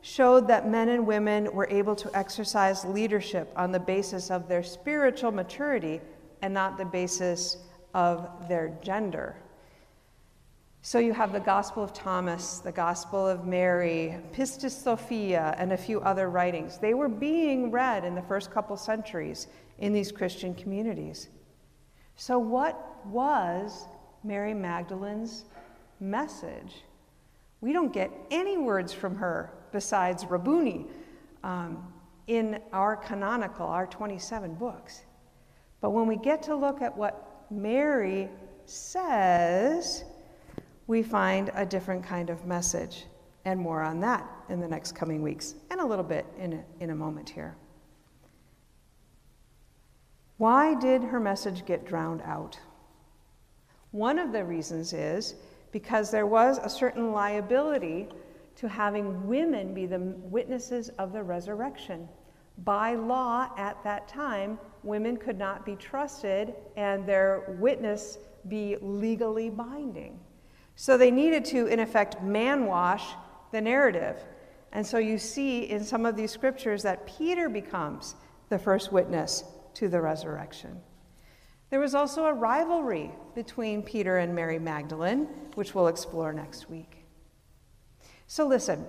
showed 0.00 0.48
that 0.48 0.68
men 0.68 0.88
and 0.88 1.06
women 1.06 1.52
were 1.52 1.68
able 1.68 1.94
to 1.96 2.16
exercise 2.16 2.84
leadership 2.84 3.52
on 3.56 3.70
the 3.70 3.80
basis 3.80 4.30
of 4.30 4.48
their 4.48 4.62
spiritual 4.62 5.30
maturity 5.30 6.00
and 6.40 6.54
not 6.54 6.78
the 6.78 6.84
basis 6.84 7.58
of 7.92 8.48
their 8.48 8.68
gender. 8.82 9.36
So 10.82 10.98
you 10.98 11.12
have 11.12 11.34
the 11.34 11.40
Gospel 11.40 11.84
of 11.84 11.92
Thomas, 11.92 12.60
the 12.60 12.72
Gospel 12.72 13.26
of 13.26 13.46
Mary, 13.46 14.16
Pistis 14.32 14.70
Sophia, 14.70 15.54
and 15.58 15.72
a 15.72 15.76
few 15.76 16.00
other 16.00 16.30
writings. 16.30 16.78
They 16.78 16.94
were 16.94 17.08
being 17.08 17.70
read 17.70 18.02
in 18.06 18.14
the 18.14 18.22
first 18.22 18.50
couple 18.50 18.78
centuries 18.78 19.46
in 19.78 19.92
these 19.92 20.10
Christian 20.10 20.54
communities. 20.54 21.28
So, 22.16 22.38
what 22.38 23.04
was 23.06 23.84
Mary 24.24 24.54
Magdalene's 24.54 25.44
message? 26.00 26.82
We 27.60 27.74
don't 27.74 27.92
get 27.92 28.10
any 28.30 28.56
words 28.56 28.90
from 28.94 29.16
her 29.16 29.52
besides 29.72 30.24
Rabboni 30.24 30.86
um, 31.44 31.92
in 32.26 32.58
our 32.72 32.96
canonical, 32.96 33.66
our 33.66 33.86
27 33.86 34.54
books. 34.54 35.02
But 35.82 35.90
when 35.90 36.06
we 36.06 36.16
get 36.16 36.42
to 36.44 36.56
look 36.56 36.80
at 36.80 36.96
what 36.96 37.44
Mary 37.50 38.30
says, 38.64 40.04
we 40.90 41.04
find 41.04 41.52
a 41.54 41.64
different 41.64 42.02
kind 42.02 42.30
of 42.30 42.44
message. 42.46 43.04
And 43.44 43.60
more 43.60 43.80
on 43.80 44.00
that 44.00 44.28
in 44.48 44.58
the 44.58 44.66
next 44.66 44.96
coming 44.96 45.22
weeks, 45.22 45.54
and 45.70 45.80
a 45.80 45.86
little 45.86 46.04
bit 46.04 46.26
in 46.36 46.54
a, 46.54 46.64
in 46.80 46.90
a 46.90 46.94
moment 46.96 47.30
here. 47.30 47.54
Why 50.38 50.74
did 50.74 51.04
her 51.04 51.20
message 51.20 51.64
get 51.64 51.86
drowned 51.86 52.22
out? 52.22 52.58
One 53.92 54.18
of 54.18 54.32
the 54.32 54.44
reasons 54.44 54.92
is 54.92 55.36
because 55.70 56.10
there 56.10 56.26
was 56.26 56.58
a 56.58 56.68
certain 56.68 57.12
liability 57.12 58.08
to 58.56 58.68
having 58.68 59.28
women 59.28 59.72
be 59.72 59.86
the 59.86 60.00
witnesses 60.00 60.88
of 60.98 61.12
the 61.12 61.22
resurrection. 61.22 62.08
By 62.64 62.96
law 62.96 63.50
at 63.56 63.82
that 63.84 64.08
time, 64.08 64.58
women 64.82 65.16
could 65.16 65.38
not 65.38 65.64
be 65.64 65.76
trusted 65.76 66.52
and 66.76 67.06
their 67.06 67.54
witness 67.60 68.18
be 68.48 68.76
legally 68.80 69.50
binding. 69.50 70.18
So 70.80 70.96
they 70.96 71.10
needed 71.10 71.44
to, 71.46 71.66
in 71.66 71.78
effect, 71.78 72.22
man 72.22 72.64
wash 72.64 73.04
the 73.52 73.60
narrative. 73.60 74.16
And 74.72 74.86
so 74.86 74.96
you 74.96 75.18
see 75.18 75.64
in 75.64 75.84
some 75.84 76.06
of 76.06 76.16
these 76.16 76.30
scriptures 76.30 76.82
that 76.84 77.06
Peter 77.06 77.50
becomes 77.50 78.14
the 78.48 78.58
first 78.58 78.90
witness 78.90 79.44
to 79.74 79.88
the 79.88 80.00
resurrection. 80.00 80.80
There 81.68 81.80
was 81.80 81.94
also 81.94 82.24
a 82.24 82.32
rivalry 82.32 83.10
between 83.34 83.82
Peter 83.82 84.16
and 84.16 84.34
Mary 84.34 84.58
Magdalene, 84.58 85.28
which 85.54 85.74
we'll 85.74 85.88
explore 85.88 86.32
next 86.32 86.70
week. 86.70 87.04
So 88.26 88.46
listen, 88.46 88.86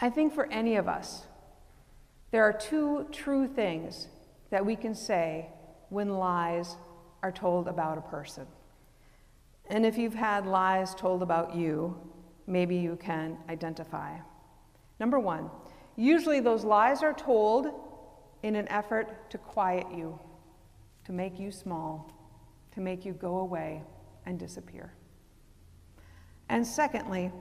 I 0.00 0.08
think 0.08 0.32
for 0.32 0.50
any 0.50 0.76
of 0.76 0.88
us, 0.88 1.26
there 2.30 2.44
are 2.44 2.54
two 2.54 3.06
true 3.12 3.46
things 3.46 4.08
that 4.48 4.64
we 4.64 4.76
can 4.76 4.94
say 4.94 5.50
when 5.90 6.08
lies 6.08 6.74
are 7.22 7.32
told 7.32 7.68
about 7.68 7.98
a 7.98 8.00
person. 8.00 8.46
And 9.68 9.86
if 9.86 9.96
you've 9.96 10.14
had 10.14 10.46
lies 10.46 10.94
told 10.94 11.22
about 11.22 11.54
you, 11.54 11.96
maybe 12.46 12.76
you 12.76 12.96
can 12.96 13.38
identify. 13.48 14.16
Number 14.98 15.18
one, 15.18 15.50
usually 15.96 16.40
those 16.40 16.64
lies 16.64 17.02
are 17.02 17.12
told 17.12 17.68
in 18.42 18.56
an 18.56 18.68
effort 18.68 19.30
to 19.30 19.38
quiet 19.38 19.86
you, 19.94 20.18
to 21.04 21.12
make 21.12 21.38
you 21.38 21.50
small, 21.50 22.12
to 22.72 22.80
make 22.80 23.04
you 23.04 23.12
go 23.12 23.38
away 23.38 23.82
and 24.26 24.38
disappear. 24.38 24.92
And 26.48 26.66
secondly, 26.66 27.32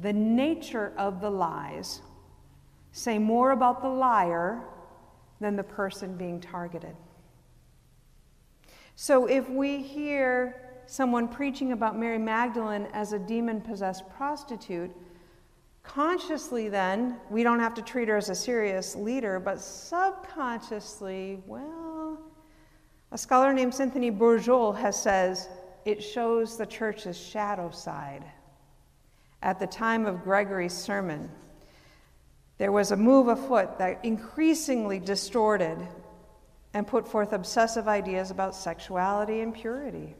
the 0.00 0.12
nature 0.12 0.92
of 0.96 1.20
the 1.20 1.30
lies 1.30 2.02
say 2.92 3.18
more 3.18 3.52
about 3.52 3.82
the 3.82 3.88
liar 3.88 4.62
than 5.40 5.56
the 5.56 5.62
person 5.62 6.16
being 6.16 6.40
targeted. 6.40 6.96
So 8.94 9.26
if 9.26 9.48
we 9.48 9.82
hear 9.82 10.67
someone 10.88 11.28
preaching 11.28 11.72
about 11.72 11.98
Mary 11.98 12.18
Magdalene 12.18 12.88
as 12.94 13.12
a 13.12 13.18
demon 13.18 13.60
possessed 13.60 14.08
prostitute, 14.08 14.90
consciously 15.82 16.68
then, 16.68 17.18
we 17.30 17.42
don't 17.42 17.60
have 17.60 17.74
to 17.74 17.82
treat 17.82 18.08
her 18.08 18.16
as 18.16 18.30
a 18.30 18.34
serious 18.34 18.96
leader, 18.96 19.38
but 19.38 19.60
subconsciously, 19.60 21.42
well, 21.46 22.18
a 23.12 23.18
scholar 23.18 23.52
named 23.52 23.74
Cynthia 23.74 24.10
Bourgeault 24.10 24.78
has 24.78 25.00
says 25.00 25.48
it 25.84 26.02
shows 26.02 26.56
the 26.56 26.66
church's 26.66 27.18
shadow 27.18 27.70
side. 27.70 28.24
At 29.42 29.60
the 29.60 29.66
time 29.66 30.06
of 30.06 30.24
Gregory's 30.24 30.72
sermon, 30.72 31.30
there 32.56 32.72
was 32.72 32.90
a 32.90 32.96
move 32.96 33.28
afoot 33.28 33.78
that 33.78 34.04
increasingly 34.04 34.98
distorted 34.98 35.78
and 36.74 36.86
put 36.86 37.06
forth 37.06 37.32
obsessive 37.32 37.88
ideas 37.88 38.30
about 38.30 38.54
sexuality 38.54 39.40
and 39.40 39.54
purity. 39.54 40.16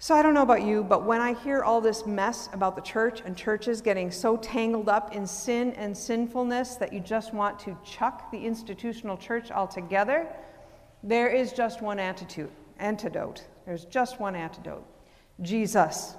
So 0.00 0.14
I 0.14 0.22
don't 0.22 0.34
know 0.34 0.42
about 0.42 0.62
you, 0.62 0.84
but 0.84 1.04
when 1.04 1.20
I 1.20 1.34
hear 1.34 1.64
all 1.64 1.80
this 1.80 2.06
mess 2.06 2.48
about 2.52 2.76
the 2.76 2.82
church 2.82 3.20
and 3.24 3.36
churches 3.36 3.80
getting 3.80 4.12
so 4.12 4.36
tangled 4.36 4.88
up 4.88 5.14
in 5.14 5.26
sin 5.26 5.72
and 5.72 5.96
sinfulness 5.96 6.76
that 6.76 6.92
you 6.92 7.00
just 7.00 7.34
want 7.34 7.58
to 7.60 7.76
chuck 7.84 8.30
the 8.30 8.38
institutional 8.38 9.16
church 9.16 9.50
altogether, 9.50 10.28
there 11.02 11.28
is 11.28 11.52
just 11.52 11.82
one 11.82 11.98
antidote. 11.98 12.52
Antidote. 12.78 13.44
There's 13.66 13.86
just 13.86 14.20
one 14.20 14.36
antidote. 14.36 14.86
Jesus. 15.42 16.14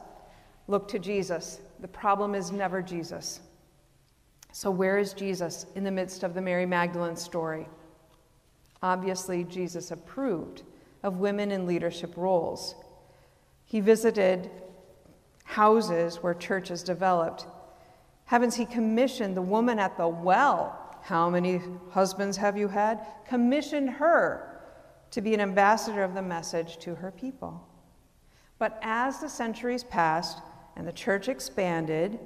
Look 0.67 0.89
to 0.89 0.99
Jesus. 0.99 1.61
The 1.79 1.87
problem 1.87 2.35
is 2.35 2.51
never 2.51 2.81
Jesus. 2.81 3.39
So, 4.51 4.69
where 4.69 4.97
is 4.97 5.13
Jesus 5.13 5.67
in 5.75 5.85
the 5.85 5.91
midst 5.91 6.23
of 6.23 6.33
the 6.33 6.41
Mary 6.41 6.65
Magdalene 6.65 7.15
story? 7.15 7.65
Obviously, 8.83 9.45
Jesus 9.45 9.91
approved 9.91 10.63
of 11.01 11.19
women 11.19 11.51
in 11.51 11.65
leadership 11.65 12.17
roles. 12.17 12.75
He 13.69 13.81
visited 13.81 14.49
houses 15.43 16.23
where 16.23 16.33
churches 16.33 16.81
developed. 16.81 17.45
Heavens, 18.25 18.55
he 18.55 18.65
commissioned 18.65 19.37
the 19.37 19.43
woman 19.43 19.77
at 19.77 19.95
the 19.95 20.07
well. 20.07 20.97
How 21.03 21.29
many 21.29 21.61
husbands 21.91 22.35
have 22.37 22.57
you 22.57 22.67
had? 22.67 23.05
Commissioned 23.27 23.91
her 23.91 24.59
to 25.11 25.21
be 25.21 25.35
an 25.35 25.39
ambassador 25.39 26.03
of 26.03 26.15
the 26.15 26.21
message 26.21 26.79
to 26.79 26.95
her 26.95 27.11
people. 27.11 27.63
But 28.57 28.79
as 28.81 29.19
the 29.19 29.29
centuries 29.29 29.83
passed 29.83 30.39
and 30.75 30.87
the 30.87 30.91
church 30.91 31.29
expanded, 31.29 32.17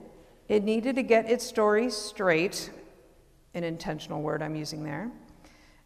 it 0.47 0.63
needed 0.63 0.95
to 0.95 1.03
get 1.03 1.29
its 1.29 1.45
story 1.45 1.89
straight, 1.89 2.71
an 3.53 3.65
intentional 3.65 4.21
word 4.21 4.41
I'm 4.41 4.56
using 4.56 4.86
there. 4.86 5.12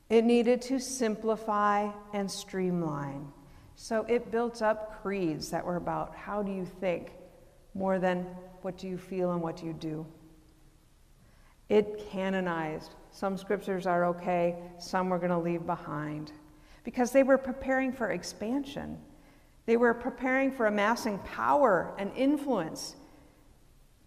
It 0.07 0.23
needed 0.23 0.61
to 0.63 0.79
simplify 0.79 1.89
and 2.13 2.29
streamline. 2.29 3.31
So 3.79 4.03
it 4.09 4.31
built 4.31 4.63
up 4.63 5.01
creeds 5.03 5.51
that 5.51 5.63
were 5.63 5.75
about 5.75 6.15
how 6.15 6.41
do 6.41 6.51
you 6.51 6.65
think 6.65 7.11
more 7.75 7.99
than 7.99 8.25
what 8.63 8.75
do 8.75 8.87
you 8.87 8.97
feel 8.97 9.31
and 9.31 9.41
what 9.41 9.55
do 9.55 9.67
you 9.67 9.73
do. 9.73 10.05
It 11.69 12.09
canonized. 12.09 12.95
Some 13.11 13.37
scriptures 13.37 13.85
are 13.85 14.05
okay, 14.05 14.55
some 14.79 15.09
we're 15.09 15.19
going 15.19 15.29
to 15.29 15.37
leave 15.37 15.67
behind. 15.67 16.31
Because 16.83 17.11
they 17.11 17.21
were 17.21 17.37
preparing 17.37 17.93
for 17.93 18.09
expansion. 18.09 18.97
They 19.67 19.77
were 19.77 19.93
preparing 19.93 20.51
for 20.51 20.65
amassing 20.65 21.19
power 21.19 21.93
and 21.99 22.11
influence. 22.15 22.95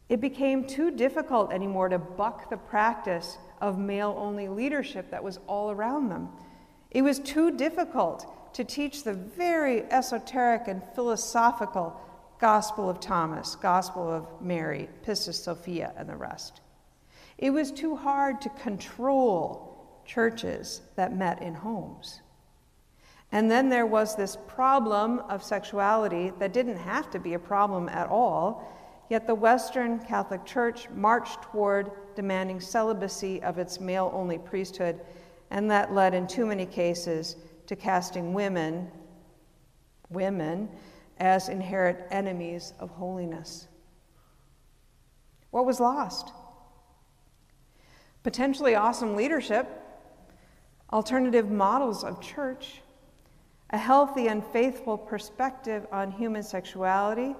It 0.09 0.21
became 0.21 0.67
too 0.67 0.91
difficult 0.91 1.53
anymore 1.53 1.89
to 1.91 1.99
buck 1.99 2.51
the 2.51 2.57
practice 2.57 3.39
of 3.61 3.79
male 3.79 4.17
only 4.19 4.49
leadership 4.49 5.13
that 5.13 5.23
was 5.23 5.39
all 5.47 5.71
around 5.71 6.09
them. 6.09 6.29
It 6.91 7.03
was 7.03 7.21
too 7.21 7.57
difficult 7.57 8.27
to 8.53 8.65
teach 8.65 9.03
the 9.03 9.15
very 9.15 9.83
esoteric 9.85 10.69
and 10.69 10.83
philosophical 10.95 12.01
Gospel 12.39 12.89
of 12.89 13.01
Thomas, 13.01 13.55
Gospel 13.55 14.11
of 14.11 14.27
Mary, 14.41 14.89
Pistis 15.05 15.35
Sophia, 15.35 15.93
and 15.97 16.09
the 16.09 16.17
rest. 16.17 16.61
It 17.39 17.51
was 17.51 17.71
too 17.71 17.97
hard 17.97 18.41
to 18.41 18.49
control 18.51 20.03
churches 20.07 20.81
that 20.97 21.15
met 21.15 21.43
in 21.43 21.55
homes. 21.55 22.23
And 23.33 23.51
then 23.51 23.69
there 23.69 23.87
was 23.87 24.17
this 24.17 24.37
problem 24.49 25.21
of 25.29 25.45
sexuality 25.45 26.33
that 26.39 26.53
didn't 26.53 26.79
have 26.79 27.11
to 27.11 27.19
be 27.19 27.35
a 27.35 27.39
problem 27.39 27.89
at 27.89 28.09
all 28.09 28.67
Yet 29.11 29.27
the 29.27 29.35
Western 29.35 29.99
Catholic 29.99 30.45
Church 30.45 30.89
marched 30.91 31.43
toward 31.43 31.91
demanding 32.15 32.61
celibacy 32.61 33.43
of 33.43 33.59
its 33.59 33.81
male 33.81 34.09
only 34.15 34.39
priesthood, 34.39 35.01
and 35.51 35.69
that 35.69 35.93
led 35.93 36.15
in 36.15 36.29
too 36.29 36.47
many 36.47 36.65
cases 36.65 37.35
to 37.71 37.77
casting 37.77 38.35
women, 38.35 38.91
women, 40.09 40.69
as 41.19 41.49
inherent 41.49 41.97
enemies 42.11 42.73
of 42.81 42.91
holiness. 42.91 43.69
What 45.53 45.67
was 45.67 45.79
lost? 45.79 46.33
Potentially 48.25 48.75
awesome 48.75 49.15
leadership, 49.15 49.69
alternative 50.93 51.49
models 51.49 52.03
of 52.03 52.21
church, 52.21 52.83
a 53.71 53.79
healthy 53.79 54.27
and 54.27 54.45
faithful 54.47 54.99
perspective 54.99 55.87
on 55.93 56.11
human 56.11 56.43
sexuality 56.43 57.37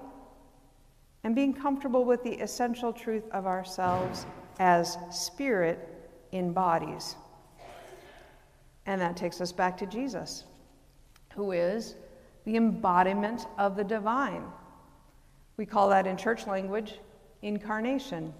and 1.25 1.35
being 1.35 1.53
comfortable 1.53 2.05
with 2.05 2.23
the 2.23 2.35
essential 2.35 2.93
truth 2.93 3.25
of 3.33 3.45
ourselves 3.45 4.25
as 4.59 4.97
spirit 5.11 6.09
in 6.31 6.53
bodies. 6.53 7.17
And 8.85 9.01
that 9.01 9.15
takes 9.15 9.41
us 9.41 9.51
back 9.51 9.77
to 9.77 9.85
Jesus, 9.85 10.45
who 11.35 11.51
is 11.51 11.95
the 12.45 12.55
embodiment 12.55 13.45
of 13.57 13.75
the 13.75 13.83
divine. 13.83 14.43
We 15.57 15.65
call 15.65 15.89
that 15.89 16.07
in 16.07 16.17
church 16.17 16.47
language 16.47 16.99
incarnation. 17.41 18.33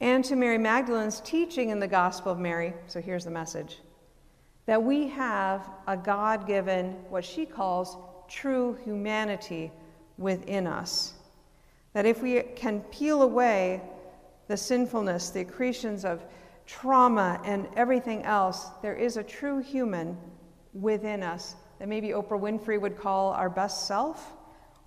And 0.00 0.24
to 0.24 0.36
Mary 0.36 0.56
Magdalene's 0.56 1.20
teaching 1.20 1.68
in 1.68 1.78
the 1.78 1.86
Gospel 1.86 2.32
of 2.32 2.38
Mary, 2.38 2.72
so 2.86 3.00
here's 3.00 3.24
the 3.24 3.30
message 3.30 3.78
that 4.66 4.82
we 4.82 5.08
have 5.08 5.68
a 5.88 5.96
God 5.96 6.46
given, 6.46 6.92
what 7.08 7.24
she 7.24 7.44
calls 7.44 7.96
true 8.28 8.78
humanity 8.84 9.72
within 10.16 10.66
us. 10.66 11.14
That 11.92 12.06
if 12.06 12.22
we 12.22 12.40
can 12.54 12.80
peel 12.82 13.22
away 13.22 13.82
the 14.46 14.56
sinfulness, 14.56 15.30
the 15.30 15.40
accretions 15.40 16.04
of 16.04 16.24
trauma, 16.70 17.40
and 17.44 17.66
everything 17.76 18.22
else, 18.22 18.68
there 18.80 18.94
is 18.94 19.16
a 19.16 19.22
true 19.22 19.58
human 19.58 20.16
within 20.72 21.22
us 21.22 21.56
that 21.80 21.88
maybe 21.88 22.08
Oprah 22.08 22.40
Winfrey 22.40 22.80
would 22.80 22.96
call 22.96 23.32
our 23.32 23.50
best 23.50 23.88
self, 23.88 24.34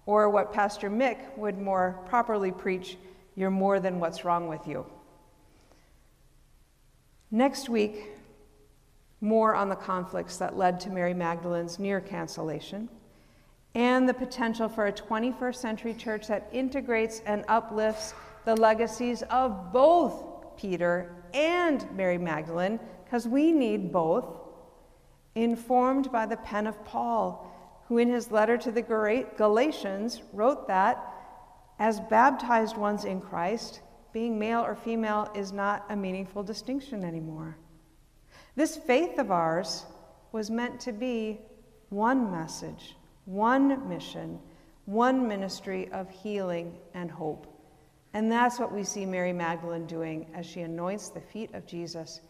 or 0.05 0.29
what 0.29 0.53
Pastor 0.53 0.89
Mick 0.89 1.37
would 1.37 1.57
more 1.57 1.99
properly 2.07 2.51
preach 2.51 2.97
you're 3.35 3.51
more 3.51 3.79
than 3.79 3.99
what's 3.99 4.23
wrong 4.23 4.47
with 4.47 4.65
you. 4.67 4.85
Next 7.31 7.67
week, 7.67 8.11
more 9.19 9.55
on 9.55 9.69
the 9.69 9.75
conflicts 9.75 10.37
that 10.37 10.55
led 10.55 10.79
to 10.81 10.89
Mary 10.89 11.13
Magdalene's 11.13 11.79
near 11.79 11.99
cancellation 11.99 12.87
and 13.73 14.07
the 14.07 14.13
potential 14.13 14.69
for 14.69 14.85
a 14.85 14.93
21st 14.93 15.55
century 15.55 15.93
church 15.95 16.27
that 16.27 16.47
integrates 16.51 17.21
and 17.25 17.43
uplifts 17.47 18.13
the 18.45 18.55
legacies 18.55 19.23
of 19.23 19.73
both 19.73 20.23
Peter 20.57 21.22
and 21.33 21.85
Mary 21.95 22.17
Magdalene, 22.17 22.79
because 23.03 23.27
we 23.27 23.51
need 23.51 23.91
both, 23.91 24.25
informed 25.35 26.11
by 26.11 26.25
the 26.25 26.37
pen 26.37 26.67
of 26.67 26.83
Paul, 26.85 27.49
who 27.87 27.97
in 27.97 28.09
his 28.09 28.31
letter 28.31 28.57
to 28.57 28.71
the 28.71 28.81
Galatians 29.37 30.21
wrote 30.31 30.67
that 30.67 31.03
as 31.79 31.99
baptized 31.99 32.77
ones 32.77 33.03
in 33.03 33.19
Christ, 33.19 33.81
being 34.13 34.37
male 34.37 34.61
or 34.61 34.75
female 34.75 35.29
is 35.35 35.51
not 35.51 35.85
a 35.89 35.95
meaningful 35.95 36.43
distinction 36.43 37.03
anymore. 37.03 37.57
This 38.55 38.77
faith 38.77 39.17
of 39.17 39.31
ours 39.31 39.85
was 40.31 40.51
meant 40.51 40.79
to 40.81 40.91
be 40.91 41.41
one 41.89 42.31
message, 42.31 42.95
one 43.25 43.89
mission, 43.89 44.39
one 44.85 45.27
ministry 45.27 45.91
of 45.91 46.09
healing 46.09 46.75
and 46.93 47.09
hope. 47.09 47.52
And 48.13 48.31
that's 48.31 48.59
what 48.59 48.71
we 48.71 48.83
see 48.83 49.05
Mary 49.05 49.33
Magdalene 49.33 49.87
doing 49.87 50.27
as 50.35 50.45
she 50.45 50.61
anoints 50.61 51.09
the 51.09 51.21
feet 51.21 51.53
of 51.53 51.65
Jesus 51.65 52.21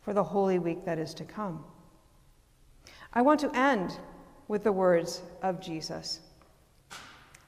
for 0.00 0.14
the 0.14 0.22
Holy 0.22 0.58
Week 0.58 0.84
that 0.84 0.98
is 0.98 1.14
to 1.14 1.24
come. 1.24 1.64
I 3.12 3.22
want 3.22 3.40
to 3.40 3.50
end 3.56 3.98
with 4.48 4.64
the 4.64 4.72
words 4.72 5.22
of 5.42 5.60
Jesus. 5.60 6.20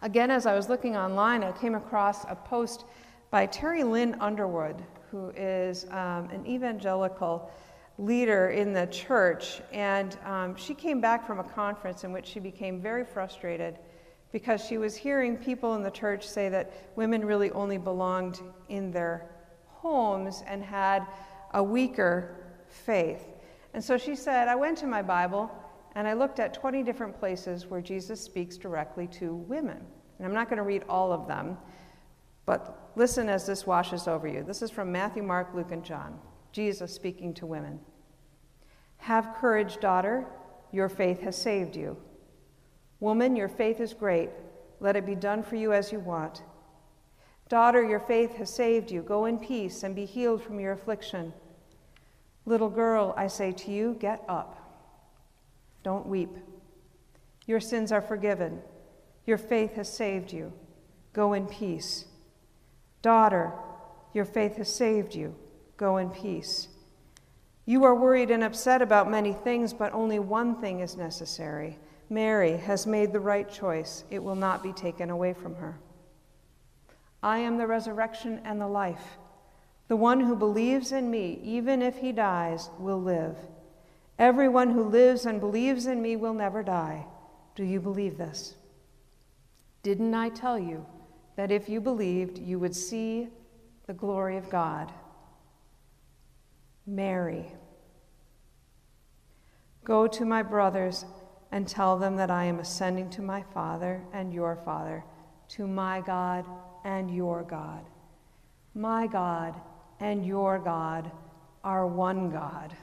Again, 0.03 0.31
as 0.31 0.45
I 0.45 0.55
was 0.55 0.69
looking 0.69 0.97
online, 0.97 1.43
I 1.43 1.53
came 1.53 1.75
across 1.75 2.25
a 2.25 2.35
post 2.35 2.85
by 3.31 3.47
Terry 3.47 3.85
Lynn 3.85 4.17
Underwood, 4.21 4.83
who 5.11 5.31
is 5.31 5.87
um, 5.91 6.29
an 6.31 6.45
evangelical 6.47 7.51
leader 7.99 8.51
in 8.51 8.73
the 8.73 8.87
church. 8.87 9.63
And 9.73 10.19
um, 10.25 10.57
she 10.57 10.75
came 10.75 11.01
back 11.01 11.27
from 11.27 11.39
a 11.39 11.45
conference 11.45 12.05
in 12.05 12.13
which 12.13 12.27
she 12.27 12.41
became 12.41 12.81
very 12.81 13.05
frustrated 13.05 13.79
because 14.35 14.67
she 14.67 14.79
was 14.79 14.97
hearing 14.97 15.37
people 15.37 15.77
in 15.77 15.83
the 15.85 15.91
church 15.93 16.27
say 16.27 16.49
that 16.49 16.73
women 16.97 17.25
really 17.25 17.53
only 17.53 17.79
belonged 17.79 18.41
in 18.69 18.91
their 18.91 19.31
homes 19.69 20.43
and 20.49 20.61
had 20.61 21.07
a 21.53 21.63
weaker 21.63 22.35
faith. 22.67 23.25
And 23.75 23.85
so 23.85 23.97
she 23.97 24.17
said, 24.17 24.49
I 24.49 24.57
went 24.57 24.77
to 24.79 24.89
my 24.89 25.03
Bible 25.03 25.53
and 25.95 26.09
I 26.09 26.15
looked 26.15 26.41
at 26.41 26.53
20 26.53 26.83
different 26.83 27.17
places 27.17 27.67
where 27.67 27.81
Jesus 27.81 28.21
speaks 28.21 28.57
directly 28.57 29.07
to 29.19 29.37
women. 29.37 29.81
And 30.19 30.27
I'm 30.27 30.35
not 30.35 30.49
going 30.49 30.57
to 30.57 30.65
read 30.65 30.83
all 30.89 31.13
of 31.13 31.29
them, 31.29 31.57
but 32.45 32.91
listen 32.97 33.29
as 33.29 33.47
this 33.47 33.69
washes 33.69 34.09
over 34.09 34.27
you. 34.27 34.43
This 34.43 34.63
is 34.63 34.71
from 34.73 34.91
Matthew, 34.91 35.23
Mark, 35.23 35.55
Luke, 35.55 35.71
and 35.71 35.85
John. 35.85 36.19
Jesus 36.51 36.93
speaking 36.93 37.35
to 37.35 37.47
women. 37.47 37.79
Have 38.97 39.37
courage, 39.37 39.79
daughter, 39.79 40.27
your 40.73 40.89
faith 40.89 41.21
has 41.21 41.41
saved 41.41 41.77
you. 41.77 41.97
Woman, 43.01 43.37
your 43.37 43.49
faith 43.49 43.81
is 43.81 43.95
great. 43.95 44.31
Let 44.81 44.97
it 44.97 45.07
be 45.07 45.15
done 45.15 45.43
for 45.43 45.57
you 45.57 45.73
as 45.73 45.93
you 45.93 46.01
want. 46.01 46.43
Daughter, 47.49 47.83
your 47.83 48.01
faith 48.01 48.37
has 48.37 48.55
saved 48.55 48.91
you. 48.91 49.03
Go 49.03 49.27
in 49.27 49.39
peace 49.39 49.83
and 49.83 49.95
be 49.95 50.07
healed 50.07 50.43
from 50.43 50.59
your 50.61 50.73
affliction. 50.73 51.33
Little 52.47 52.71
girl, 52.71 53.15
I 53.17 53.27
say 53.27 53.53
to 53.53 53.71
you, 53.71 53.97
get 53.99 54.23
up. 54.29 54.61
Don't 55.83 56.07
weep. 56.07 56.31
Your 57.47 57.61
sins 57.61 57.93
are 57.93 58.03
forgiven. 58.03 58.61
Your 59.27 59.39
faith 59.39 59.75
has 59.75 59.93
saved 59.93 60.33
you. 60.33 60.53
Go 61.13 61.33
in 61.33 61.47
peace. 61.47 62.07
Daughter, 63.03 63.53
your 64.13 64.25
faith 64.25 64.57
has 64.57 64.75
saved 64.75 65.15
you. 65.15 65.35
Go 65.77 65.99
in 65.99 66.11
peace. 66.11 66.69
You 67.67 67.85
are 67.85 67.95
worried 67.95 68.31
and 68.31 68.45
upset 68.45 68.83
about 68.83 69.11
many 69.11 69.33
things, 69.33 69.73
but 69.73 69.93
only 69.93 70.19
one 70.19 70.61
thing 70.61 70.81
is 70.81 70.97
necessary. 70.97 71.79
Mary 72.11 72.57
has 72.57 72.87
made 72.87 73.13
the 73.13 73.21
right 73.21 73.51
choice. 73.51 74.05
It 74.11 74.23
will 74.23 74.35
not 74.35 74.63
be 74.63 74.73
taken 74.73 75.11
away 75.11 75.33
from 75.33 75.55
her. 75.57 75.79
I 77.23 77.39
am 77.39 77.57
the 77.57 77.67
resurrection 77.67 78.41
and 78.45 78.61
the 78.61 78.69
life. 78.69 79.19
The 79.89 79.97
one 79.97 80.21
who 80.21 80.37
believes 80.37 80.93
in 80.93 81.11
me, 81.11 81.41
even 81.43 81.83
if 81.83 81.97
he 81.99 82.13
dies, 82.13 82.71
will 82.79 83.01
live. 83.01 83.37
Everyone 84.19 84.71
who 84.71 84.85
lives 84.85 85.27
and 85.27 85.41
believes 85.41 85.87
in 85.87 86.01
me 86.01 86.17
will 86.17 86.35
never 86.35 86.63
die. 86.63 87.07
Do 87.55 87.65
you 87.65 87.81
believe 87.81 88.19
this? 88.19 88.55
Didn't 89.83 90.15
I 90.15 90.29
tell 90.29 90.59
you 90.59 90.87
that 91.37 91.51
if 91.51 91.69
you 91.69 91.81
believed, 91.81 92.39
you 92.39 92.59
would 92.59 92.77
see 92.77 93.29
the 93.87 93.93
glory 93.93 94.37
of 94.37 94.49
God? 94.51 94.93
Mary, 96.87 97.47
go 99.85 100.07
to 100.07 100.25
my 100.25 100.43
brothers 100.43 101.05
and 101.55 101.69
tell 101.69 101.97
them 101.97 102.17
that 102.17 102.33
I 102.33 102.47
am 102.47 102.59
ascending 102.59 103.11
to 103.11 103.23
my 103.23 103.41
Father 103.41 104.03
and 104.13 104.35
your 104.35 104.57
Father, 104.57 105.05
to 105.51 105.69
my 105.69 106.01
God 106.01 106.45
and 106.85 107.15
your 107.15 107.45
God. 107.45 107.85
My 108.75 109.07
God 109.07 109.55
and 110.01 110.27
your 110.27 110.59
God 110.59 111.13
are 111.63 111.87
one 111.87 112.29
God. 112.29 112.75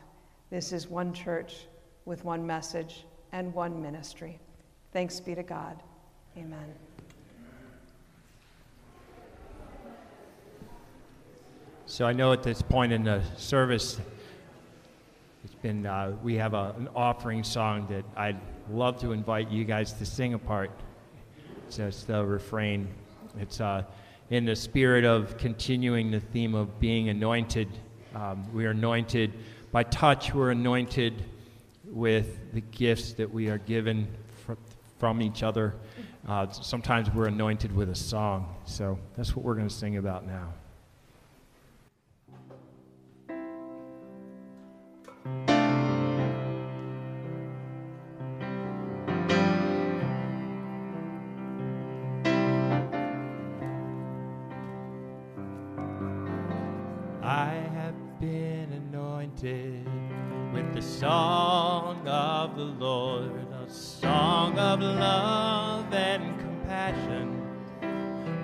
This 0.52 0.72
is 0.72 0.88
one 0.88 1.12
church 1.12 1.68
with 2.06 2.24
one 2.24 2.48
message 2.48 3.04
and 3.34 3.54
one 3.54 3.82
ministry. 3.82 4.40
Thanks 4.94 5.20
be 5.20 5.36
to 5.36 5.44
God. 5.44 5.84
Amen. 6.38 6.74
So 11.88 12.06
I 12.06 12.14
know 12.14 12.32
at 12.32 12.42
this 12.42 12.62
point 12.62 12.94
in 12.94 13.04
the 13.04 13.22
service, 13.36 14.00
been 15.62 15.86
uh, 15.86 16.16
we 16.24 16.36
have 16.36 16.54
a, 16.54 16.74
an 16.78 16.90
offering 16.96 17.44
song 17.44 17.88
that 17.90 18.04
I'd 18.16 18.40
love 18.70 19.00
to 19.02 19.12
invite 19.12 19.50
you 19.52 19.64
guys 19.64 19.94
to 19.94 20.06
sing 20.06 20.34
a 20.34 20.40
part. 20.40 20.72
So 21.70 21.88
it's 21.88 22.04
the 22.04 22.26
refrain. 22.26 22.88
It's 23.40 23.62
uh, 23.62 23.84
in 24.30 24.46
the 24.46 24.56
spirit 24.56 25.06
of 25.06 25.38
continuing 25.38 26.12
the 26.12 26.20
theme 26.20 26.56
of 26.56 26.80
being 26.80 27.10
anointed. 27.10 27.70
Um, 28.16 28.52
we 28.54 28.66
are 28.66 28.72
anointed 28.72 29.34
by 29.72 29.84
touch. 29.84 30.34
We're 30.34 30.52
anointed 30.52 31.24
with 31.86 32.54
the 32.54 32.62
gifts 32.62 33.14
that 33.14 33.32
we 33.32 33.50
are 33.50 33.60
given 33.60 34.08
fr- 34.46 34.54
from 35.00 35.22
each 35.22 35.44
other. 35.44 35.76
Uh, 36.28 36.50
sometimes 36.50 37.10
we're 37.12 37.28
anointed 37.28 37.76
with 37.76 37.90
a 37.90 37.96
song. 37.96 38.56
So 38.66 38.98
that's 39.16 39.36
what 39.36 39.46
we're 39.46 39.56
going 39.56 39.68
to 39.68 39.74
sing 39.74 39.98
about 39.98 40.26
now. 40.26 40.54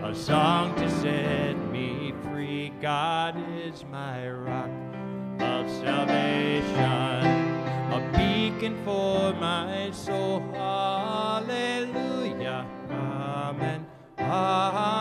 a 0.07 0.15
song 0.15 0.73
to 0.75 0.89
set 0.89 1.57
me 1.69 2.13
free. 2.23 2.71
God 2.81 3.35
is 3.57 3.83
my 3.91 4.29
rock 4.29 4.69
of 5.41 5.69
salvation, 5.69 7.25
a 7.91 7.99
beacon 8.15 8.81
for 8.85 9.33
my 9.33 9.91
soul. 9.91 10.39
Hallelujah. 10.53 11.45
Amen. 12.89 13.85
Amen. 14.17 14.96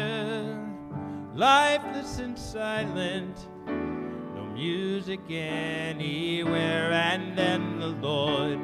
lifeless 1.33 2.19
and 2.19 2.37
silent, 2.37 3.47
no 3.65 4.43
music 4.53 5.21
anywhere. 5.29 6.91
And 6.91 7.37
then 7.37 7.79
the 7.79 7.87
Lord 7.87 8.59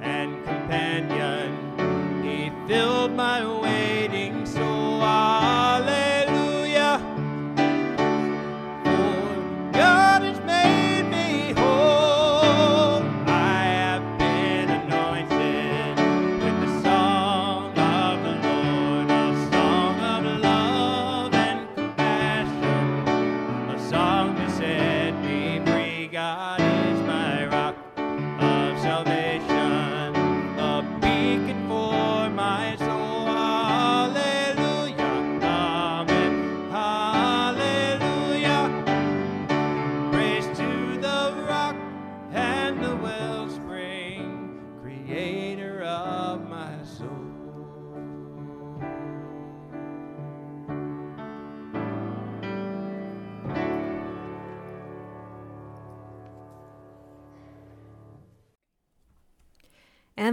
and 0.00 0.44
companion, 0.44 2.22
He 2.24 2.50
filled. 2.68 2.97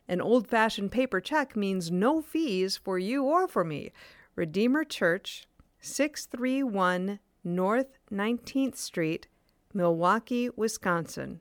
An 0.08 0.20
old 0.22 0.48
fashioned 0.48 0.90
paper 0.90 1.20
check 1.20 1.54
means 1.54 1.90
no 1.90 2.22
fees 2.22 2.78
for 2.78 2.98
you 2.98 3.24
or 3.24 3.46
for 3.46 3.62
me. 3.62 3.92
Redeemer 4.36 4.84
Church, 4.84 5.46
631 5.82 7.18
North 7.44 7.98
19th 8.10 8.76
Street, 8.76 9.26
Milwaukee, 9.74 10.48
Wisconsin, 10.56 11.40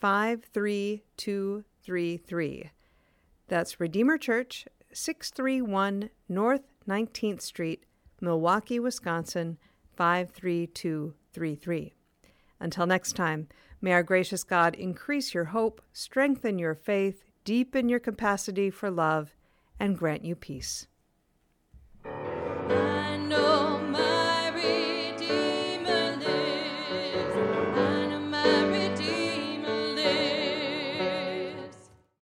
53233. 0.00 2.70
That's 3.48 3.80
Redeemer 3.80 4.18
Church, 4.18 4.66
631 4.92 6.10
North 6.28 6.62
19th 6.88 7.42
Street, 7.42 7.84
Milwaukee, 8.20 8.78
Wisconsin, 8.78 9.58
53233. 9.96 11.94
Until 12.60 12.86
next 12.86 13.14
time, 13.14 13.48
may 13.80 13.92
our 13.92 14.02
gracious 14.02 14.44
God 14.44 14.74
increase 14.74 15.32
your 15.32 15.46
hope, 15.46 15.80
strengthen 15.92 16.58
your 16.58 16.74
faith, 16.74 17.24
deepen 17.44 17.88
your 17.88 18.00
capacity 18.00 18.70
for 18.70 18.90
love, 18.90 19.34
and 19.78 19.96
grant 19.96 20.24
you 20.24 20.34
peace. 20.34 20.86